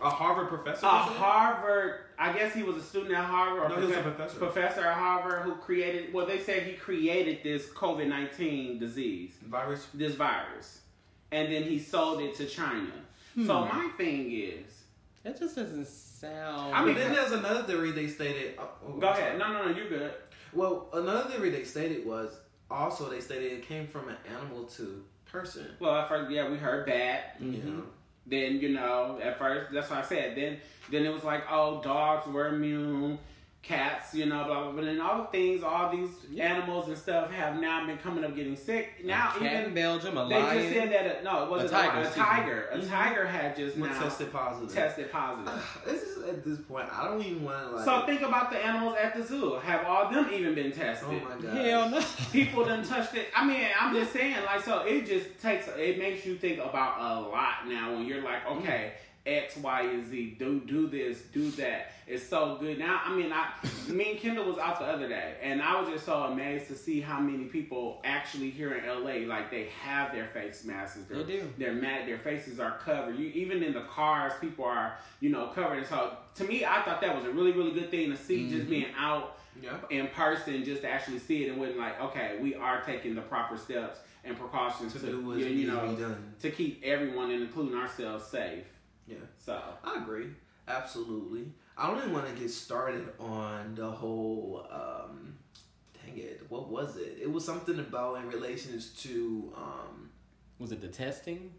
A 0.00 0.10
Harvard 0.10 0.48
professor. 0.48 0.84
A? 0.84 0.88
Harvard, 0.88 2.00
I 2.18 2.32
guess 2.32 2.52
he 2.52 2.64
was 2.64 2.76
a 2.76 2.82
student 2.82 3.14
at 3.14 3.24
Harvard 3.24 3.62
or 3.64 3.68
No, 3.68 3.80
he 3.80 3.86
was 3.86 3.96
a 3.96 4.02
professor. 4.02 4.38
professor 4.38 4.80
at 4.84 4.96
Harvard 4.96 5.42
who 5.42 5.54
created. 5.56 6.12
Well, 6.12 6.26
they 6.26 6.40
said 6.40 6.64
he 6.64 6.72
created 6.74 7.38
this 7.44 7.68
COVID 7.70 8.08
nineteen 8.08 8.78
disease, 8.80 9.34
virus. 9.46 9.86
this 9.94 10.14
virus, 10.16 10.80
and 11.30 11.52
then 11.52 11.62
he 11.64 11.78
sold 11.78 12.20
it 12.20 12.34
to 12.36 12.46
China. 12.46 12.90
So 13.46 13.64
my 13.64 13.88
thing 13.96 14.30
is, 14.32 14.81
That 15.24 15.38
just 15.38 15.54
doesn't 15.56 15.86
sound. 15.86 16.74
I 16.74 16.78
I 16.80 16.84
mean, 16.84 16.94
mean, 16.94 17.04
then 17.04 17.12
there's 17.14 17.32
another 17.32 17.62
theory 17.62 17.92
they 17.92 18.08
stated. 18.08 18.54
oh, 18.58 18.68
oh, 18.86 18.92
go 18.98 19.08
ahead. 19.10 19.38
No, 19.38 19.52
no, 19.52 19.68
no, 19.68 19.76
you're 19.76 19.88
good. 19.88 20.12
Well, 20.52 20.88
another 20.92 21.30
theory 21.30 21.50
they 21.50 21.64
stated 21.64 22.04
was 22.04 22.34
also 22.70 23.08
they 23.08 23.20
stated 23.20 23.52
it 23.52 23.62
came 23.66 23.86
from 23.86 24.08
an 24.08 24.16
animal 24.36 24.64
to 24.64 25.04
person. 25.26 25.66
Well, 25.78 25.94
at 25.94 26.08
first, 26.08 26.30
yeah, 26.30 26.48
we 26.50 26.56
heard 26.56 26.86
bat. 26.86 27.40
Mhm. 27.40 27.54
You 27.64 27.70
know? 27.70 27.82
Then 28.26 28.60
you 28.60 28.70
know, 28.70 29.18
at 29.22 29.38
first, 29.38 29.72
that's 29.72 29.90
what 29.90 30.00
I 30.00 30.02
said. 30.02 30.36
Then, 30.36 30.58
then 30.90 31.04
it 31.04 31.12
was 31.12 31.24
like, 31.24 31.44
oh, 31.50 31.82
dogs 31.82 32.26
were 32.26 32.48
immune, 32.48 33.18
cats, 33.62 34.12
you 34.12 34.26
know, 34.26 34.42
blah 34.44 34.64
blah. 34.64 34.72
But 34.72 34.84
then 34.86 35.00
all 35.00 35.18
the 35.18 35.28
things, 35.28 35.62
all 35.62 35.88
these 35.94 36.08
animals 36.38 36.88
and 36.88 36.98
stuff 36.98 37.30
have 37.30 37.60
now 37.60 37.86
been 37.86 37.96
coming 37.98 38.24
up 38.24 38.34
getting 38.34 38.56
sick. 38.56 39.04
Now 39.04 39.32
a 39.36 39.38
cat 39.38 39.52
in 39.54 39.60
even 39.62 39.74
Belgium, 39.74 40.18
a 40.18 40.28
they 40.28 40.34
lion. 40.42 40.58
just 40.62 40.74
said 40.74 40.92
that 40.92 41.18
uh, 41.18 41.22
no, 41.22 41.44
it 41.44 41.50
wasn't 41.50 41.70
A 41.70 41.74
tiger, 41.74 41.98
a, 41.98 42.00
excuse 42.00 42.16
me. 42.16 42.22
tiger. 42.32 42.68
A 42.72 42.86
tiger 42.86 43.26
had 43.26 43.56
just 43.56 43.76
now 43.76 44.00
tested 44.00 44.32
positive. 44.32 44.74
tested 44.74 45.12
positive. 45.12 45.78
This 45.86 46.02
is 46.02 46.24
at 46.28 46.44
this 46.44 46.58
point. 46.60 46.86
I 46.92 47.04
don't 47.04 47.22
even 47.22 47.44
want 47.44 47.70
to 47.70 47.76
like. 47.76 47.84
So 47.84 48.04
think 48.06 48.22
about 48.22 48.50
the 48.50 48.58
animals 48.58 48.96
at 49.00 49.14
the 49.16 49.22
zoo. 49.22 49.54
Have 49.62 49.84
all 49.86 50.10
them 50.10 50.28
even 50.32 50.54
been 50.54 50.72
tested? 50.72 51.08
oh 51.08 51.28
my 51.28 51.40
god. 51.40 51.56
Hell 51.56 51.90
no. 51.90 52.00
People 52.32 52.64
done 52.64 52.84
touched 52.84 53.14
it. 53.14 53.28
I 53.36 53.46
mean, 53.46 53.66
I'm 53.78 53.94
just 53.94 54.12
saying, 54.12 54.36
like, 54.44 54.64
so 54.64 54.80
it 54.80 55.06
just 55.06 55.40
takes, 55.40 55.68
it 55.76 55.98
makes 55.98 56.26
you 56.26 56.34
think 56.36 56.58
about 56.58 56.98
a 57.00 57.20
lot 57.28 57.68
now 57.68 57.92
when 57.94 58.04
you're 58.06 58.22
like, 58.22 58.44
okay, 58.46 58.92
X, 59.24 59.56
Y, 59.56 59.82
and 59.82 60.04
Z, 60.04 60.36
do 60.38 60.60
do 60.60 60.88
this, 60.88 61.22
do 61.32 61.50
that. 61.52 61.92
It's 62.08 62.26
so 62.26 62.56
good. 62.60 62.78
Now, 62.78 63.00
I 63.04 63.14
mean, 63.14 63.32
I, 63.32 63.52
me 63.90 64.10
and 64.12 64.18
Kendall 64.20 64.46
was 64.46 64.58
out 64.58 64.80
the 64.80 64.84
other 64.86 65.08
day, 65.08 65.36
and 65.40 65.62
I 65.62 65.80
was 65.80 65.88
just 65.88 66.04
so 66.04 66.24
amazed 66.24 66.66
to 66.68 66.74
see 66.74 67.00
how 67.00 67.20
many 67.20 67.44
people 67.44 68.00
actually 68.04 68.50
here 68.50 68.74
in 68.74 68.84
LA, 68.86 69.26
like, 69.32 69.50
they 69.50 69.68
have 69.84 70.12
their 70.12 70.26
face 70.26 70.64
masks. 70.64 70.98
They're, 71.08 71.22
They 71.22 71.32
do. 71.34 71.52
They're 71.56 71.72
mad. 71.72 72.08
Their 72.08 72.18
faces 72.18 72.58
are 72.58 72.78
covered. 72.78 73.16
You 73.16 73.28
even 73.28 73.62
in 73.62 73.72
the 73.72 73.82
cars, 73.82 74.32
people 74.40 74.64
are, 74.64 74.96
you 75.20 75.30
know, 75.30 75.46
covered. 75.54 75.78
And 75.78 75.86
so, 75.86 76.16
to 76.34 76.44
me, 76.44 76.64
I 76.64 76.82
thought 76.82 77.00
that 77.00 77.14
was 77.14 77.24
a 77.24 77.30
really, 77.30 77.52
really 77.52 77.72
good 77.72 77.90
thing 77.92 78.10
to 78.10 78.16
see, 78.16 78.50
just 78.50 78.66
Mhm. 78.66 78.70
being 78.70 78.86
out 78.98 79.38
Yeah. 79.62 79.76
in 79.90 80.08
person 80.08 80.64
just 80.64 80.82
to 80.82 80.88
actually 80.90 81.18
see 81.20 81.44
it 81.44 81.50
and 81.50 81.60
wasn't 81.60 81.78
like, 81.78 82.00
okay, 82.00 82.38
we 82.40 82.54
are 82.56 82.82
taking 82.82 83.14
the 83.14 83.20
proper 83.20 83.56
steps 83.56 84.00
and 84.24 84.36
precautions 84.38 84.92
To 84.94 84.98
to, 85.00 85.06
you, 85.06 85.46
you 85.46 85.66
know 85.66 86.16
to 86.40 86.50
keep 86.50 86.80
everyone 86.84 87.30
and 87.30 87.42
including 87.42 87.76
ourselves 87.76 88.24
safe. 88.26 88.64
Yeah. 89.06 89.16
So 89.38 89.60
I 89.84 89.96
agree. 90.02 90.26
Absolutely. 90.68 91.46
I 91.76 91.88
don't 91.88 91.98
even 91.98 92.12
want 92.12 92.28
to 92.28 92.34
get 92.40 92.50
started 92.50 93.08
on 93.18 93.74
the 93.74 93.90
whole. 93.90 94.66
Um, 94.70 95.34
dang 95.94 96.18
it. 96.18 96.42
What 96.48 96.68
was 96.68 96.96
it? 96.96 97.18
It 97.20 97.30
was 97.32 97.44
something 97.44 97.78
about 97.78 98.16
in 98.18 98.28
relations 98.28 98.90
to. 99.02 99.52
Um, 99.56 100.10
Was 100.58 100.72
it 100.72 100.80
the 100.80 100.88
testing? 100.88 101.52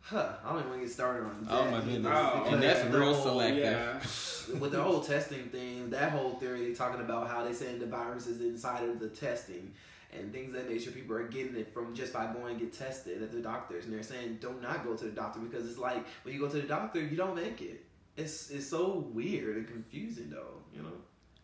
huh. 0.00 0.32
I 0.44 0.50
don't 0.50 0.58
even 0.58 0.68
want 0.70 0.80
to 0.82 0.86
get 0.86 0.92
started 0.94 1.24
on 1.24 1.44
that. 1.44 1.50
Oh, 1.50 1.70
my 1.70 1.80
goodness. 1.80 2.12
Oh, 2.14 2.44
and 2.48 2.62
that's 2.62 2.84
real 2.94 3.14
whole- 3.14 3.22
selective. 3.24 3.62
yeah, 3.64 4.58
with 4.58 4.72
the 4.72 4.82
whole 4.82 5.00
testing 5.00 5.44
thing, 5.48 5.88
that 5.90 6.12
whole 6.12 6.34
theory 6.34 6.74
talking 6.74 7.00
about 7.00 7.28
how 7.28 7.42
they 7.42 7.54
saying 7.54 7.78
the 7.78 7.86
virus 7.86 8.26
is 8.26 8.42
inside 8.42 8.86
of 8.86 9.00
the 9.00 9.08
testing 9.08 9.72
and 10.14 10.32
things 10.32 10.48
of 10.48 10.62
that 10.62 10.70
nature. 10.70 10.90
People 10.90 11.16
are 11.16 11.28
getting 11.28 11.56
it 11.56 11.72
from 11.72 11.94
just 11.94 12.12
by 12.12 12.32
going 12.32 12.52
and 12.52 12.60
get 12.60 12.72
tested 12.72 13.22
at 13.22 13.32
the 13.32 13.40
doctors, 13.40 13.84
and 13.84 13.92
they're 13.94 14.02
saying 14.02 14.38
don't 14.40 14.62
not 14.62 14.84
go 14.84 14.94
to 14.94 15.04
the 15.04 15.10
doctor 15.10 15.40
because 15.40 15.68
it's 15.68 15.78
like 15.78 16.04
when 16.22 16.34
you 16.34 16.40
go 16.40 16.48
to 16.48 16.56
the 16.56 16.68
doctor, 16.68 17.00
you 17.00 17.16
don't 17.16 17.34
make 17.34 17.60
it. 17.60 17.84
It's 18.16 18.50
it's 18.50 18.68
so 18.68 19.10
weird 19.12 19.56
and 19.56 19.66
confusing 19.68 20.30
though, 20.30 20.62
you 20.74 20.82
know. 20.82 20.92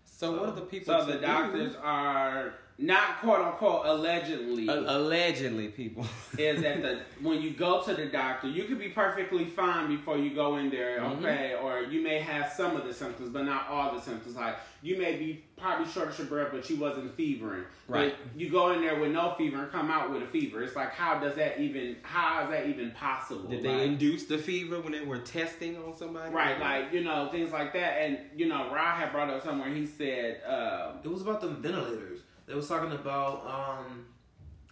So 0.05 0.33
what 0.33 0.49
are 0.51 0.53
the 0.53 0.61
people? 0.63 0.95
so 0.95 1.07
to 1.07 1.13
the 1.13 1.19
do? 1.19 1.27
doctors 1.27 1.75
are 1.83 2.55
not 2.83 3.21
quote 3.21 3.41
unquote 3.41 3.85
allegedly 3.85 4.67
A- 4.69 4.97
allegedly, 4.97 5.69
people. 5.69 6.07
is 6.39 6.63
that 6.63 6.81
the 6.83 7.01
when 7.21 7.41
you 7.43 7.51
go 7.51 7.83
to 7.83 7.95
the 7.95 8.07
doctor, 8.07 8.49
you 8.49 8.65
could 8.65 8.79
be 8.79 8.89
perfectly 8.89 9.45
fine 9.45 9.89
before 9.89 10.17
you 10.17 10.35
go 10.35 10.57
in 10.57 10.71
there, 10.71 10.99
Mhm. 11.01 11.19
okay? 11.19 11.57
Or 11.63 11.83
you 11.83 12.03
may 12.03 12.19
have 12.21 12.51
some 12.53 12.77
of 12.77 12.87
the 12.87 12.95
symptoms, 12.95 13.29
but 13.31 13.45
not 13.45 13.69
all 13.69 13.95
the 13.95 14.01
symptoms. 14.01 14.35
Like 14.35 14.57
you 14.83 14.97
may 14.97 15.17
be 15.17 15.45
probably 15.59 15.87
short 15.93 16.09
of 16.09 16.19
your 16.19 16.27
breath, 16.29 16.49
but 16.53 16.71
you 16.71 16.77
wasn't 16.77 17.15
fevering. 17.17 17.65
Right. 17.87 18.15
But 18.33 18.41
you 18.41 18.49
go 18.49 18.71
in 18.73 18.81
there 18.81 18.99
with 18.99 19.13
no 19.13 19.35
fever 19.37 19.59
and 19.65 19.71
come 19.71 19.91
out 19.91 20.11
with 20.11 20.23
a 20.23 20.27
fever. 20.27 20.63
It's 20.63 20.75
like 20.75 20.93
how 20.93 21.19
does 21.19 21.35
that 21.35 21.61
even 21.61 21.97
how 22.03 22.45
is 22.45 22.51
that 22.51 22.67
even 22.67 22.93
possible? 22.93 23.51
Did 23.51 23.63
they 23.63 23.85
induce 23.85 24.25
the 24.25 24.39
fever 24.39 24.81
when 24.81 24.93
they 24.93 25.03
were 25.03 25.19
testing 25.19 25.77
on 25.77 25.95
somebody? 25.95 26.33
Right, 26.33 26.59
like 26.59 26.93
you 26.95 27.05
know 27.05 27.29
things 27.31 27.53
like 27.53 27.75
that, 27.75 28.01
and 28.01 28.19
you 28.35 28.47
know 28.47 28.73
Ra 28.73 28.95
had 28.97 29.13
brought 29.13 29.29
up 29.29 29.43
somewhere. 29.45 29.69
He 29.69 29.85
said, 29.85 30.41
uh, 30.49 30.93
It 31.05 31.09
was 31.09 31.21
about 31.21 31.43
the 31.43 31.49
ventilators. 31.49 32.21
They 32.51 32.57
was 32.57 32.67
talking 32.67 32.91
about 32.91 33.47
um, 33.47 34.05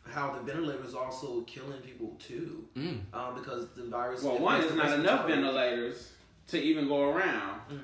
how 0.05 0.33
the 0.35 0.41
ventilators 0.41 0.95
also 0.95 1.43
killing 1.43 1.79
people 1.81 2.17
too, 2.19 2.65
Mm. 2.77 2.99
um, 3.15 3.35
because 3.37 3.69
the 3.77 3.85
virus. 3.85 4.25
"Well, 4.25 4.37
one 4.39 4.61
is 4.61 4.75
not 4.75 4.87
enough 4.99 5.27
respiratory- 5.29 5.35
ventilators 5.35 6.13
to 6.49 6.61
even 6.61 6.89
go 6.89 7.09
around, 7.11 7.61
Mm. 7.71 7.79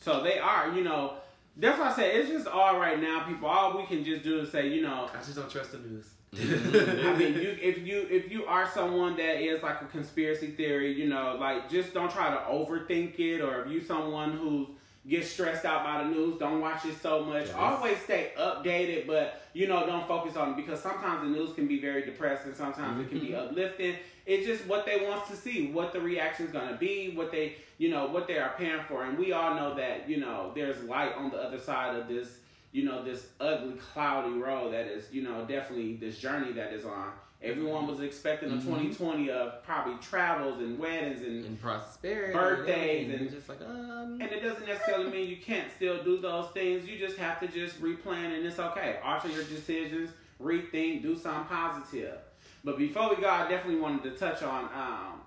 so 0.00 0.22
they 0.22 0.38
are, 0.38 0.70
you 0.72 0.82
know." 0.84 1.14
That's 1.58 1.78
why 1.78 1.88
I 1.90 1.92
say 1.92 2.14
it's 2.16 2.30
just 2.30 2.46
all 2.46 2.78
right 2.78 2.98
now, 3.00 3.24
people. 3.26 3.46
All 3.48 3.76
we 3.76 3.84
can 3.86 4.02
just 4.04 4.22
do 4.22 4.40
is 4.40 4.50
say, 4.50 4.68
you 4.68 4.80
know, 4.82 5.08
I 5.12 5.16
just 5.18 5.36
don't 5.36 5.50
trust 5.50 5.72
the 5.72 5.78
news. 5.78 6.06
I 6.34 7.16
mean, 7.16 7.34
you 7.34 7.56
if 7.60 7.78
you 7.86 8.06
if 8.10 8.30
you 8.30 8.44
are 8.46 8.66
someone 8.70 9.16
that 9.16 9.40
is 9.42 9.62
like 9.62 9.80
a 9.82 9.86
conspiracy 9.86 10.48
theory, 10.52 10.92
you 10.92 11.08
know, 11.08 11.36
like 11.38 11.68
just 11.68 11.92
don't 11.94 12.10
try 12.10 12.30
to 12.30 12.40
overthink 12.50 13.18
it, 13.18 13.40
or 13.42 13.64
if 13.64 13.70
you 13.70 13.80
someone 13.82 14.32
who 14.32 14.75
gets 15.08 15.30
stressed 15.30 15.64
out 15.64 15.84
by 15.84 16.02
the 16.02 16.10
news, 16.10 16.38
don't 16.38 16.60
watch 16.60 16.84
it 16.84 17.00
so 17.00 17.24
much. 17.24 17.46
Yes. 17.46 17.54
Always 17.56 17.98
stay 17.98 18.32
updated, 18.38 19.06
but 19.06 19.42
you 19.52 19.66
know, 19.68 19.86
don't 19.86 20.06
focus 20.06 20.36
on 20.36 20.50
it 20.50 20.56
because 20.56 20.80
sometimes 20.80 21.22
the 21.22 21.28
news 21.28 21.54
can 21.54 21.66
be 21.66 21.80
very 21.80 22.04
depressing. 22.04 22.54
Sometimes 22.54 23.00
it 23.00 23.08
can 23.08 23.20
be 23.20 23.28
mm-hmm. 23.28 23.48
uplifting. 23.48 23.96
It's 24.26 24.46
just 24.46 24.66
what 24.66 24.84
they 24.86 25.06
want 25.06 25.26
to 25.28 25.36
see, 25.36 25.70
what 25.70 25.92
the 25.92 26.00
reaction 26.00 26.46
is 26.46 26.52
going 26.52 26.68
to 26.68 26.76
be, 26.76 27.12
what 27.14 27.30
they 27.30 27.56
you 27.78 27.90
know 27.90 28.06
what 28.06 28.26
they 28.26 28.38
are 28.38 28.54
paying 28.58 28.80
for, 28.88 29.04
and 29.04 29.18
we 29.18 29.32
all 29.32 29.54
know 29.54 29.74
that 29.74 30.08
you 30.08 30.18
know 30.18 30.52
there's 30.54 30.82
light 30.84 31.14
on 31.16 31.30
the 31.30 31.36
other 31.36 31.58
side 31.58 31.94
of 31.94 32.08
this 32.08 32.38
you 32.76 32.84
know, 32.84 33.02
this 33.02 33.28
ugly, 33.40 33.72
cloudy 33.94 34.34
road 34.34 34.74
that 34.74 34.86
is, 34.86 35.10
you 35.10 35.22
know, 35.22 35.46
definitely 35.46 35.96
this 35.96 36.18
journey 36.18 36.52
that 36.52 36.74
is 36.74 36.84
on. 36.84 37.10
Everyone 37.46 37.86
was 37.86 38.00
expecting 38.00 38.50
a 38.50 38.54
Mhm. 38.56 38.64
2020 38.64 39.30
of 39.30 39.62
probably 39.62 39.94
travels 40.02 40.58
and 40.60 40.78
weddings 40.78 41.20
and 41.22 41.44
And 41.44 41.60
prosperity. 41.60 42.32
Birthdays 42.32 43.10
and, 43.10 43.20
and- 43.22 43.30
just 43.30 43.48
like 43.48 43.60
um. 43.62 44.18
and 44.20 44.32
it 44.32 44.40
doesn't 44.42 44.66
necessarily 44.66 45.10
mean 45.10 45.28
you 45.28 45.36
can't 45.38 45.70
still 45.74 46.02
do 46.02 46.18
those 46.18 46.50
things. 46.50 46.86
You 46.88 46.98
just 46.98 47.16
have 47.18 47.40
to 47.40 47.48
just 47.48 47.80
replan 47.82 48.34
and 48.36 48.44
it's 48.46 48.58
okay. 48.58 48.98
Alter 49.04 49.28
your 49.28 49.44
decisions, 49.44 50.10
rethink, 50.42 51.02
do 51.02 51.14
something 51.16 51.44
positive. 51.44 52.18
But 52.64 52.78
before 52.78 53.10
we 53.14 53.16
go, 53.22 53.28
I 53.30 53.48
definitely 53.48 53.80
wanted 53.80 54.02
to 54.04 54.10
touch 54.16 54.42
on 54.42 54.64
um, 54.74 55.20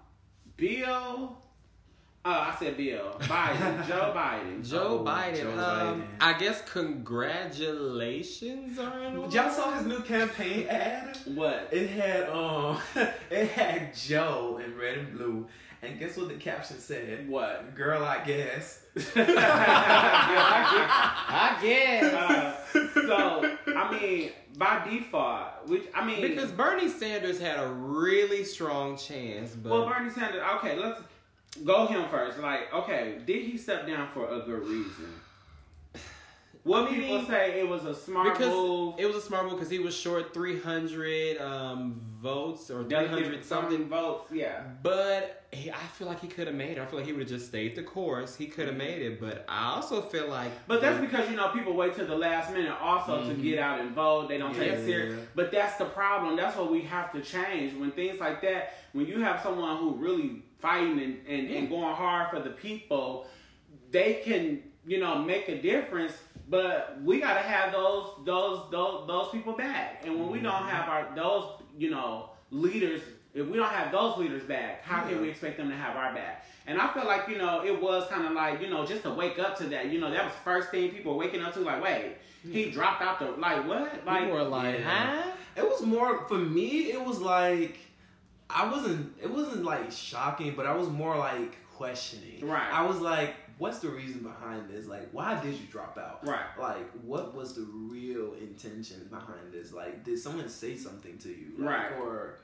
Bill. 0.58 1.38
Uh, 2.30 2.54
I 2.54 2.56
said 2.60 2.78
Bill. 2.78 3.16
Biden. 3.22 3.88
Joe 3.92 4.14
Biden. 4.16 4.64
Joe 4.70 5.00
Oh, 5.02 5.04
Biden. 5.04 5.42
Joe 5.42 5.50
um, 5.52 5.58
Biden. 5.58 6.04
I 6.20 6.34
guess 6.38 6.62
congratulations 6.72 8.78
are 8.78 9.04
in 9.04 9.18
order. 9.18 9.36
Y'all 9.36 9.50
saw 9.50 9.72
his 9.72 9.88
new 9.88 10.00
campaign 10.02 10.68
ad? 10.68 11.18
What? 11.26 11.70
It 11.72 11.90
had 11.90 12.30
um, 12.30 12.78
it 13.32 13.48
had 13.48 13.96
Joe 13.96 14.62
in 14.64 14.78
red 14.78 15.00
and 15.00 15.18
blue, 15.18 15.48
and 15.82 15.98
guess 15.98 16.18
what 16.18 16.28
the 16.28 16.36
caption 16.36 16.78
said? 16.78 17.28
What? 17.28 17.74
Girl, 17.82 18.04
I 18.04 18.24
guess. 18.24 18.84
I 19.16 19.26
guess. 21.64 22.14
Uh, 22.14 22.54
so 22.94 23.58
I 23.76 23.92
mean, 24.00 24.32
by 24.56 24.88
default, 24.88 25.68
which 25.68 25.86
I 25.96 26.06
mean, 26.06 26.22
because 26.22 26.52
Bernie 26.52 26.90
Sanders 26.90 27.40
had 27.40 27.60
a 27.60 27.68
really 27.70 28.44
strong 28.44 28.98
chance, 28.98 29.56
but 29.56 29.72
well, 29.72 29.90
Bernie 29.90 30.12
Sanders. 30.12 30.44
Okay, 30.58 30.78
let's 30.78 31.02
go 31.64 31.88
him 31.88 32.08
first. 32.10 32.40
Like, 32.40 32.74
okay, 32.74 33.20
did 33.26 33.44
he 33.44 33.58
step 33.58 33.88
down 33.88 34.10
for 34.14 34.28
a 34.30 34.42
good 34.42 34.66
reason? 34.66 35.14
What 36.70 36.88
I 36.88 36.92
mean, 36.92 37.02
people 37.02 37.26
say 37.26 37.60
it 37.60 37.68
was 37.68 37.86
a 37.86 37.96
smart 37.96 38.38
because 38.38 38.54
move. 38.54 38.94
it 39.00 39.08
was 39.08 39.16
a 39.16 39.22
smart 39.22 39.46
move 39.46 39.56
because 39.56 39.72
he 39.72 39.80
was 39.80 39.96
short 39.96 40.36
300 40.36 41.42
um, 41.42 41.94
votes 42.22 42.70
or 42.70 42.84
300 42.84 43.44
something. 43.44 43.88
votes. 43.88 44.32
Yeah. 44.32 44.62
But 44.84 45.46
he, 45.52 45.72
I 45.72 45.78
feel 45.98 46.06
like 46.08 46.22
he 46.22 46.28
could 46.28 46.46
have 46.46 46.56
made 46.56 46.78
it. 46.78 46.80
I 46.80 46.86
feel 46.86 47.00
like 47.00 47.08
he 47.08 47.12
would 47.12 47.22
have 47.24 47.30
just 47.30 47.48
stayed 47.48 47.76
the 47.76 47.82
course. 47.82 48.36
He 48.36 48.46
could 48.46 48.68
have 48.68 48.78
made 48.78 49.02
it. 49.02 49.20
But 49.20 49.46
I 49.50 49.72
also 49.72 50.00
feel 50.00 50.28
like. 50.30 50.52
But 50.68 50.80
that's 50.80 51.02
because 51.02 51.28
you 51.28 51.36
know 51.36 51.48
people 51.50 51.74
wait 51.74 51.96
till 51.96 52.06
the 52.06 52.16
last 52.16 52.54
minute 52.54 52.76
also 52.80 53.24
to 53.24 53.34
Mhm. 53.34 53.42
get 53.42 53.58
out 53.58 53.80
and 53.80 53.90
vote. 53.96 54.30
They 54.30 54.38
don't 54.38 54.54
take 54.54 54.74
it 54.74 54.86
serious. 54.86 55.20
But 55.34 55.52
that's 55.52 55.78
the 55.78 55.86
problem. 55.86 56.36
That's 56.36 56.56
what 56.56 56.72
we 56.72 56.82
have 56.82 57.12
to 57.14 57.22
change. 57.22 57.74
When 57.74 57.90
things 57.94 58.20
like 58.20 58.44
that, 58.44 58.74
when 58.94 59.08
you 59.08 59.22
have 59.22 59.42
someone 59.42 59.78
who 59.78 59.96
really 59.96 60.44
fighting 60.60 61.00
and, 61.02 61.18
and, 61.28 61.50
and 61.50 61.68
going 61.68 61.96
hard 61.96 62.30
for 62.30 62.40
the 62.40 62.52
people, 62.52 63.26
they 63.90 64.22
can 64.24 64.62
you 64.86 65.00
know 65.00 65.22
make 65.24 65.50
a 65.50 65.62
difference. 65.62 66.14
But 66.50 67.00
we 67.04 67.20
gotta 67.20 67.42
have 67.42 67.72
those 67.72 68.06
those 68.26 68.72
those 68.72 69.08
those 69.08 69.30
people 69.32 69.54
back. 69.54 70.04
And 70.06 70.20
when 70.20 70.32
we 70.32 70.40
don't 70.40 70.52
mm-hmm. 70.54 70.70
have 70.70 70.90
our 70.90 71.16
those 71.16 71.46
you 71.78 71.92
know 71.92 72.32
leaders, 72.50 73.02
if 73.36 73.48
we 73.48 73.58
don't 73.58 73.70
have 73.70 73.92
those 73.92 74.18
leaders 74.18 74.44
back, 74.44 74.84
how 74.84 75.08
can 75.08 75.22
we 75.22 75.30
expect 75.30 75.58
them 75.58 75.70
to 75.70 75.76
have 75.76 75.96
our 75.96 76.14
back? 76.14 76.46
And 76.66 76.82
I 76.82 76.92
feel 76.94 77.06
like 77.06 77.28
you 77.28 77.38
know 77.38 77.64
it 77.64 77.80
was 77.80 78.08
kind 78.10 78.26
of 78.26 78.34
like 78.34 78.62
you 78.62 78.70
know 78.70 78.86
just 78.86 79.04
to 79.04 79.12
wake 79.12 79.38
up 79.38 79.58
to 79.60 79.66
that. 79.66 79.92
You 79.92 80.00
know 80.00 80.10
that 80.10 80.26
was 80.26 80.34
first 80.44 80.72
thing 80.72 80.90
people 80.90 81.14
were 81.14 81.20
waking 81.20 81.42
up 81.42 81.54
to. 81.54 81.60
Like, 81.60 81.84
wait, 81.84 82.16
he 82.44 82.72
dropped 82.72 83.04
out 83.04 83.20
the 83.20 83.32
like 83.32 83.68
what? 83.68 84.06
Like 84.06 84.22
People 84.22 84.36
were 84.36 84.44
like, 84.44 84.80
yeah. 84.80 85.22
huh? 85.22 85.32
It 85.56 85.64
was 85.64 85.82
more 85.82 86.28
for 86.28 86.38
me. 86.38 86.92
It 86.92 87.04
was 87.04 87.20
like 87.20 87.78
I 88.50 88.70
wasn't. 88.70 89.16
It 89.22 89.30
wasn't 89.30 89.64
like 89.64 89.92
shocking, 89.92 90.56
but 90.56 90.66
I 90.66 90.76
was 90.76 90.90
more 90.90 91.16
like 91.18 91.58
questioning. 91.76 92.48
Right. 92.48 92.72
I 92.72 92.84
was 92.86 93.00
like, 93.00 93.36
"What's 93.60 93.80
the 93.80 93.90
reason 93.90 94.24
behind 94.24 94.70
this? 94.70 94.88
Like, 94.88 95.10
why 95.12 95.40
did 95.42 95.54
you 95.54 95.68
drop 95.70 95.98
out? 95.98 96.26
Right. 96.26 96.46
Like, 96.58 96.90
what 97.04 97.36
was 97.36 97.54
the 97.54 97.68
real 97.72 98.34
intention 98.42 99.08
behind 99.10 99.52
this? 99.52 99.74
Like, 99.74 100.04
did 100.04 100.18
someone 100.18 100.50
say 100.50 100.76
something 100.76 101.18
to 101.20 101.30
you? 101.30 101.52
Like, 101.58 101.70
Right. 101.70 101.92
Or 102.02 102.40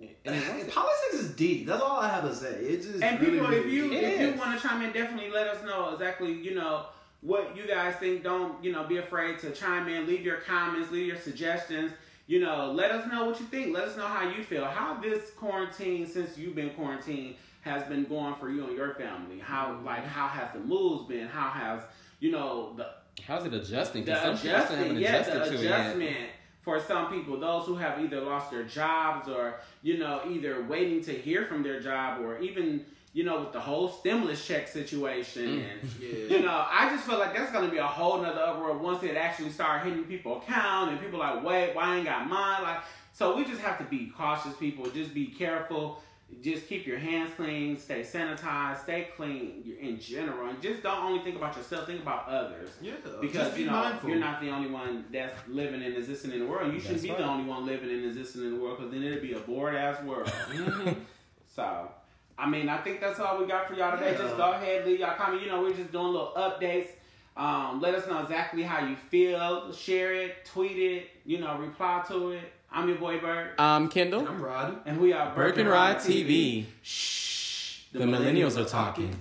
And 0.00 0.14
politics 0.72 1.14
is 1.14 1.30
deep. 1.34 1.66
That's 1.66 1.82
all 1.82 1.98
I 2.00 2.08
have 2.08 2.24
to 2.24 2.34
say. 2.34 2.54
It 2.60 2.82
just 2.82 3.02
And 3.02 3.20
really, 3.20 3.38
people, 3.38 3.52
if 3.52 3.66
you 3.66 3.92
if 3.92 4.20
you 4.20 4.38
want 4.38 4.58
to 4.58 4.66
chime 4.66 4.82
in, 4.82 4.92
definitely 4.92 5.30
let 5.30 5.48
us 5.48 5.62
know 5.64 5.92
exactly. 5.92 6.32
You 6.32 6.54
know 6.54 6.86
what 7.22 7.56
you 7.56 7.66
guys 7.66 7.96
think. 7.96 8.22
Don't 8.22 8.62
you 8.62 8.72
know? 8.72 8.84
Be 8.84 8.98
afraid 8.98 9.38
to 9.40 9.50
chime 9.50 9.88
in. 9.88 10.06
Leave 10.06 10.22
your 10.22 10.38
comments. 10.38 10.90
Leave 10.92 11.08
your 11.08 11.18
suggestions. 11.18 11.92
You 12.28 12.40
know, 12.40 12.72
let 12.72 12.90
us 12.90 13.10
know 13.10 13.26
what 13.26 13.38
you 13.38 13.46
think. 13.46 13.72
Let 13.72 13.84
us 13.84 13.96
know 13.96 14.06
how 14.06 14.28
you 14.28 14.42
feel. 14.42 14.64
How 14.64 14.94
this 14.94 15.30
quarantine, 15.30 16.06
since 16.08 16.36
you've 16.36 16.56
been 16.56 16.70
quarantined, 16.70 17.36
has 17.66 17.82
been 17.84 18.04
going 18.04 18.34
for 18.36 18.48
you 18.48 18.64
and 18.66 18.74
your 18.76 18.94
family. 18.94 19.38
How 19.38 19.78
like 19.84 20.04
how 20.06 20.26
has 20.28 20.48
the 20.54 20.60
moves 20.60 21.06
been? 21.06 21.26
How 21.28 21.48
has 21.50 21.82
you 22.20 22.30
know 22.32 22.72
the 22.76 22.86
How's 23.26 23.44
it 23.46 23.52
adjusting? 23.54 24.04
the 24.04 24.12
'Cause 24.12 24.22
some 24.22 24.36
people 24.36 24.38
still 24.38 24.56
haven't 24.56 24.96
adjustment, 24.96 25.00
yeah, 25.00 25.22
the 25.22 25.50
to 25.50 25.58
adjustment 25.60 26.16
for 26.62 26.80
some 26.80 27.10
people, 27.10 27.38
those 27.38 27.64
who 27.66 27.76
have 27.76 28.00
either 28.00 28.20
lost 28.20 28.50
their 28.50 28.64
jobs 28.64 29.28
or 29.28 29.60
you 29.82 29.98
know 29.98 30.22
either 30.30 30.62
waiting 30.64 31.00
to 31.02 31.12
hear 31.12 31.44
from 31.46 31.62
their 31.62 31.80
job 31.80 32.20
or 32.22 32.38
even 32.38 32.84
you 33.12 33.24
know 33.24 33.40
with 33.40 33.52
the 33.52 33.60
whole 33.60 33.88
stimulus 33.88 34.46
check 34.46 34.68
situation 34.68 35.44
Mm. 35.46 35.64
and 35.70 35.90
Yeah. 36.00 36.36
you 36.38 36.44
know 36.44 36.66
I 36.70 36.90
just 36.90 37.04
feel 37.06 37.18
like 37.18 37.34
that's 37.34 37.50
gonna 37.52 37.68
be 37.70 37.78
a 37.78 37.86
whole 37.86 38.20
nother 38.20 38.40
uproar 38.42 38.76
once 38.76 39.02
it 39.02 39.16
actually 39.16 39.50
start 39.50 39.84
hitting 39.84 40.04
people 40.04 40.38
account 40.38 40.90
and 40.90 41.00
people 41.00 41.18
like 41.18 41.42
wait 41.42 41.74
why 41.74 41.82
I 41.84 41.96
ain't 41.96 42.04
got 42.04 42.28
mine 42.28 42.62
like 42.62 42.80
so 43.14 43.34
we 43.36 43.44
just 43.46 43.60
have 43.62 43.78
to 43.78 43.84
be 43.84 44.12
cautious 44.14 44.54
people 44.56 44.84
just 44.90 45.14
be 45.14 45.26
careful 45.28 46.02
just 46.42 46.68
keep 46.68 46.86
your 46.86 46.98
hands 46.98 47.30
clean 47.36 47.78
stay 47.78 48.00
sanitized 48.00 48.82
stay 48.82 49.08
clean 49.16 49.76
in 49.80 49.98
general 49.98 50.48
and 50.48 50.60
just 50.60 50.82
don't 50.82 51.04
only 51.04 51.22
think 51.22 51.36
about 51.36 51.56
yourself 51.56 51.86
think 51.86 52.02
about 52.02 52.28
others 52.28 52.70
yeah, 52.82 52.92
because 53.20 53.46
just 53.46 53.54
be 53.54 53.62
you 53.62 53.66
know 53.66 53.72
mindful. 53.72 54.10
you're 54.10 54.18
not 54.18 54.40
the 54.40 54.50
only 54.50 54.68
one 54.68 55.04
that's 55.12 55.34
living 55.48 55.82
and 55.82 55.96
existing 55.96 56.32
in 56.32 56.40
the 56.40 56.46
world. 56.46 56.72
You 56.72 56.80
shouldn't 56.80 57.02
be 57.02 57.08
the 57.08 57.24
only 57.24 57.44
one 57.44 57.66
living 57.66 57.90
and 57.90 58.04
existing 58.04 58.42
in 58.42 58.54
the 58.54 58.60
world 58.60 58.78
because 58.78 58.92
then 58.92 59.02
it'd 59.02 59.22
be 59.22 59.32
a 59.32 59.40
bored 59.40 59.74
ass 59.74 60.02
world. 60.02 60.26
Mm-hmm. 60.26 60.92
so, 61.54 61.90
I 62.38 62.48
mean, 62.48 62.68
I 62.68 62.78
think 62.78 63.00
that's 63.00 63.18
all 63.18 63.38
we 63.38 63.46
got 63.46 63.68
for 63.68 63.74
y'all 63.74 63.96
today. 63.96 64.12
Yeah. 64.12 64.18
Just 64.18 64.36
go 64.36 64.52
ahead, 64.52 64.86
leave 64.86 65.00
y'all 65.00 65.16
comment. 65.16 65.42
You 65.42 65.48
know, 65.48 65.62
we're 65.62 65.74
just 65.74 65.92
doing 65.92 66.06
little 66.06 66.32
updates. 66.36 66.88
Um, 67.36 67.80
let 67.80 67.94
us 67.94 68.06
know 68.08 68.22
exactly 68.22 68.62
how 68.62 68.86
you 68.86 68.96
feel. 68.96 69.72
Share 69.72 70.14
it, 70.14 70.44
tweet 70.44 70.78
it. 70.78 71.08
You 71.24 71.38
know, 71.38 71.58
reply 71.58 72.04
to 72.08 72.30
it. 72.30 72.52
I'm 72.70 72.88
your 72.88 72.98
boy 72.98 73.18
Bird. 73.18 73.50
I'm 73.58 73.88
Kendall, 73.88 74.26
I'm 74.26 74.42
Rod. 74.42 74.80
and 74.86 75.00
we 75.00 75.12
are 75.12 75.34
Burke 75.34 75.58
and 75.58 75.68
Rod 75.68 75.96
TV. 75.96 76.64
Shh. 76.82 77.80
The 77.92 78.00
millennials 78.00 78.56
are 78.60 78.68
talking. 78.68 79.14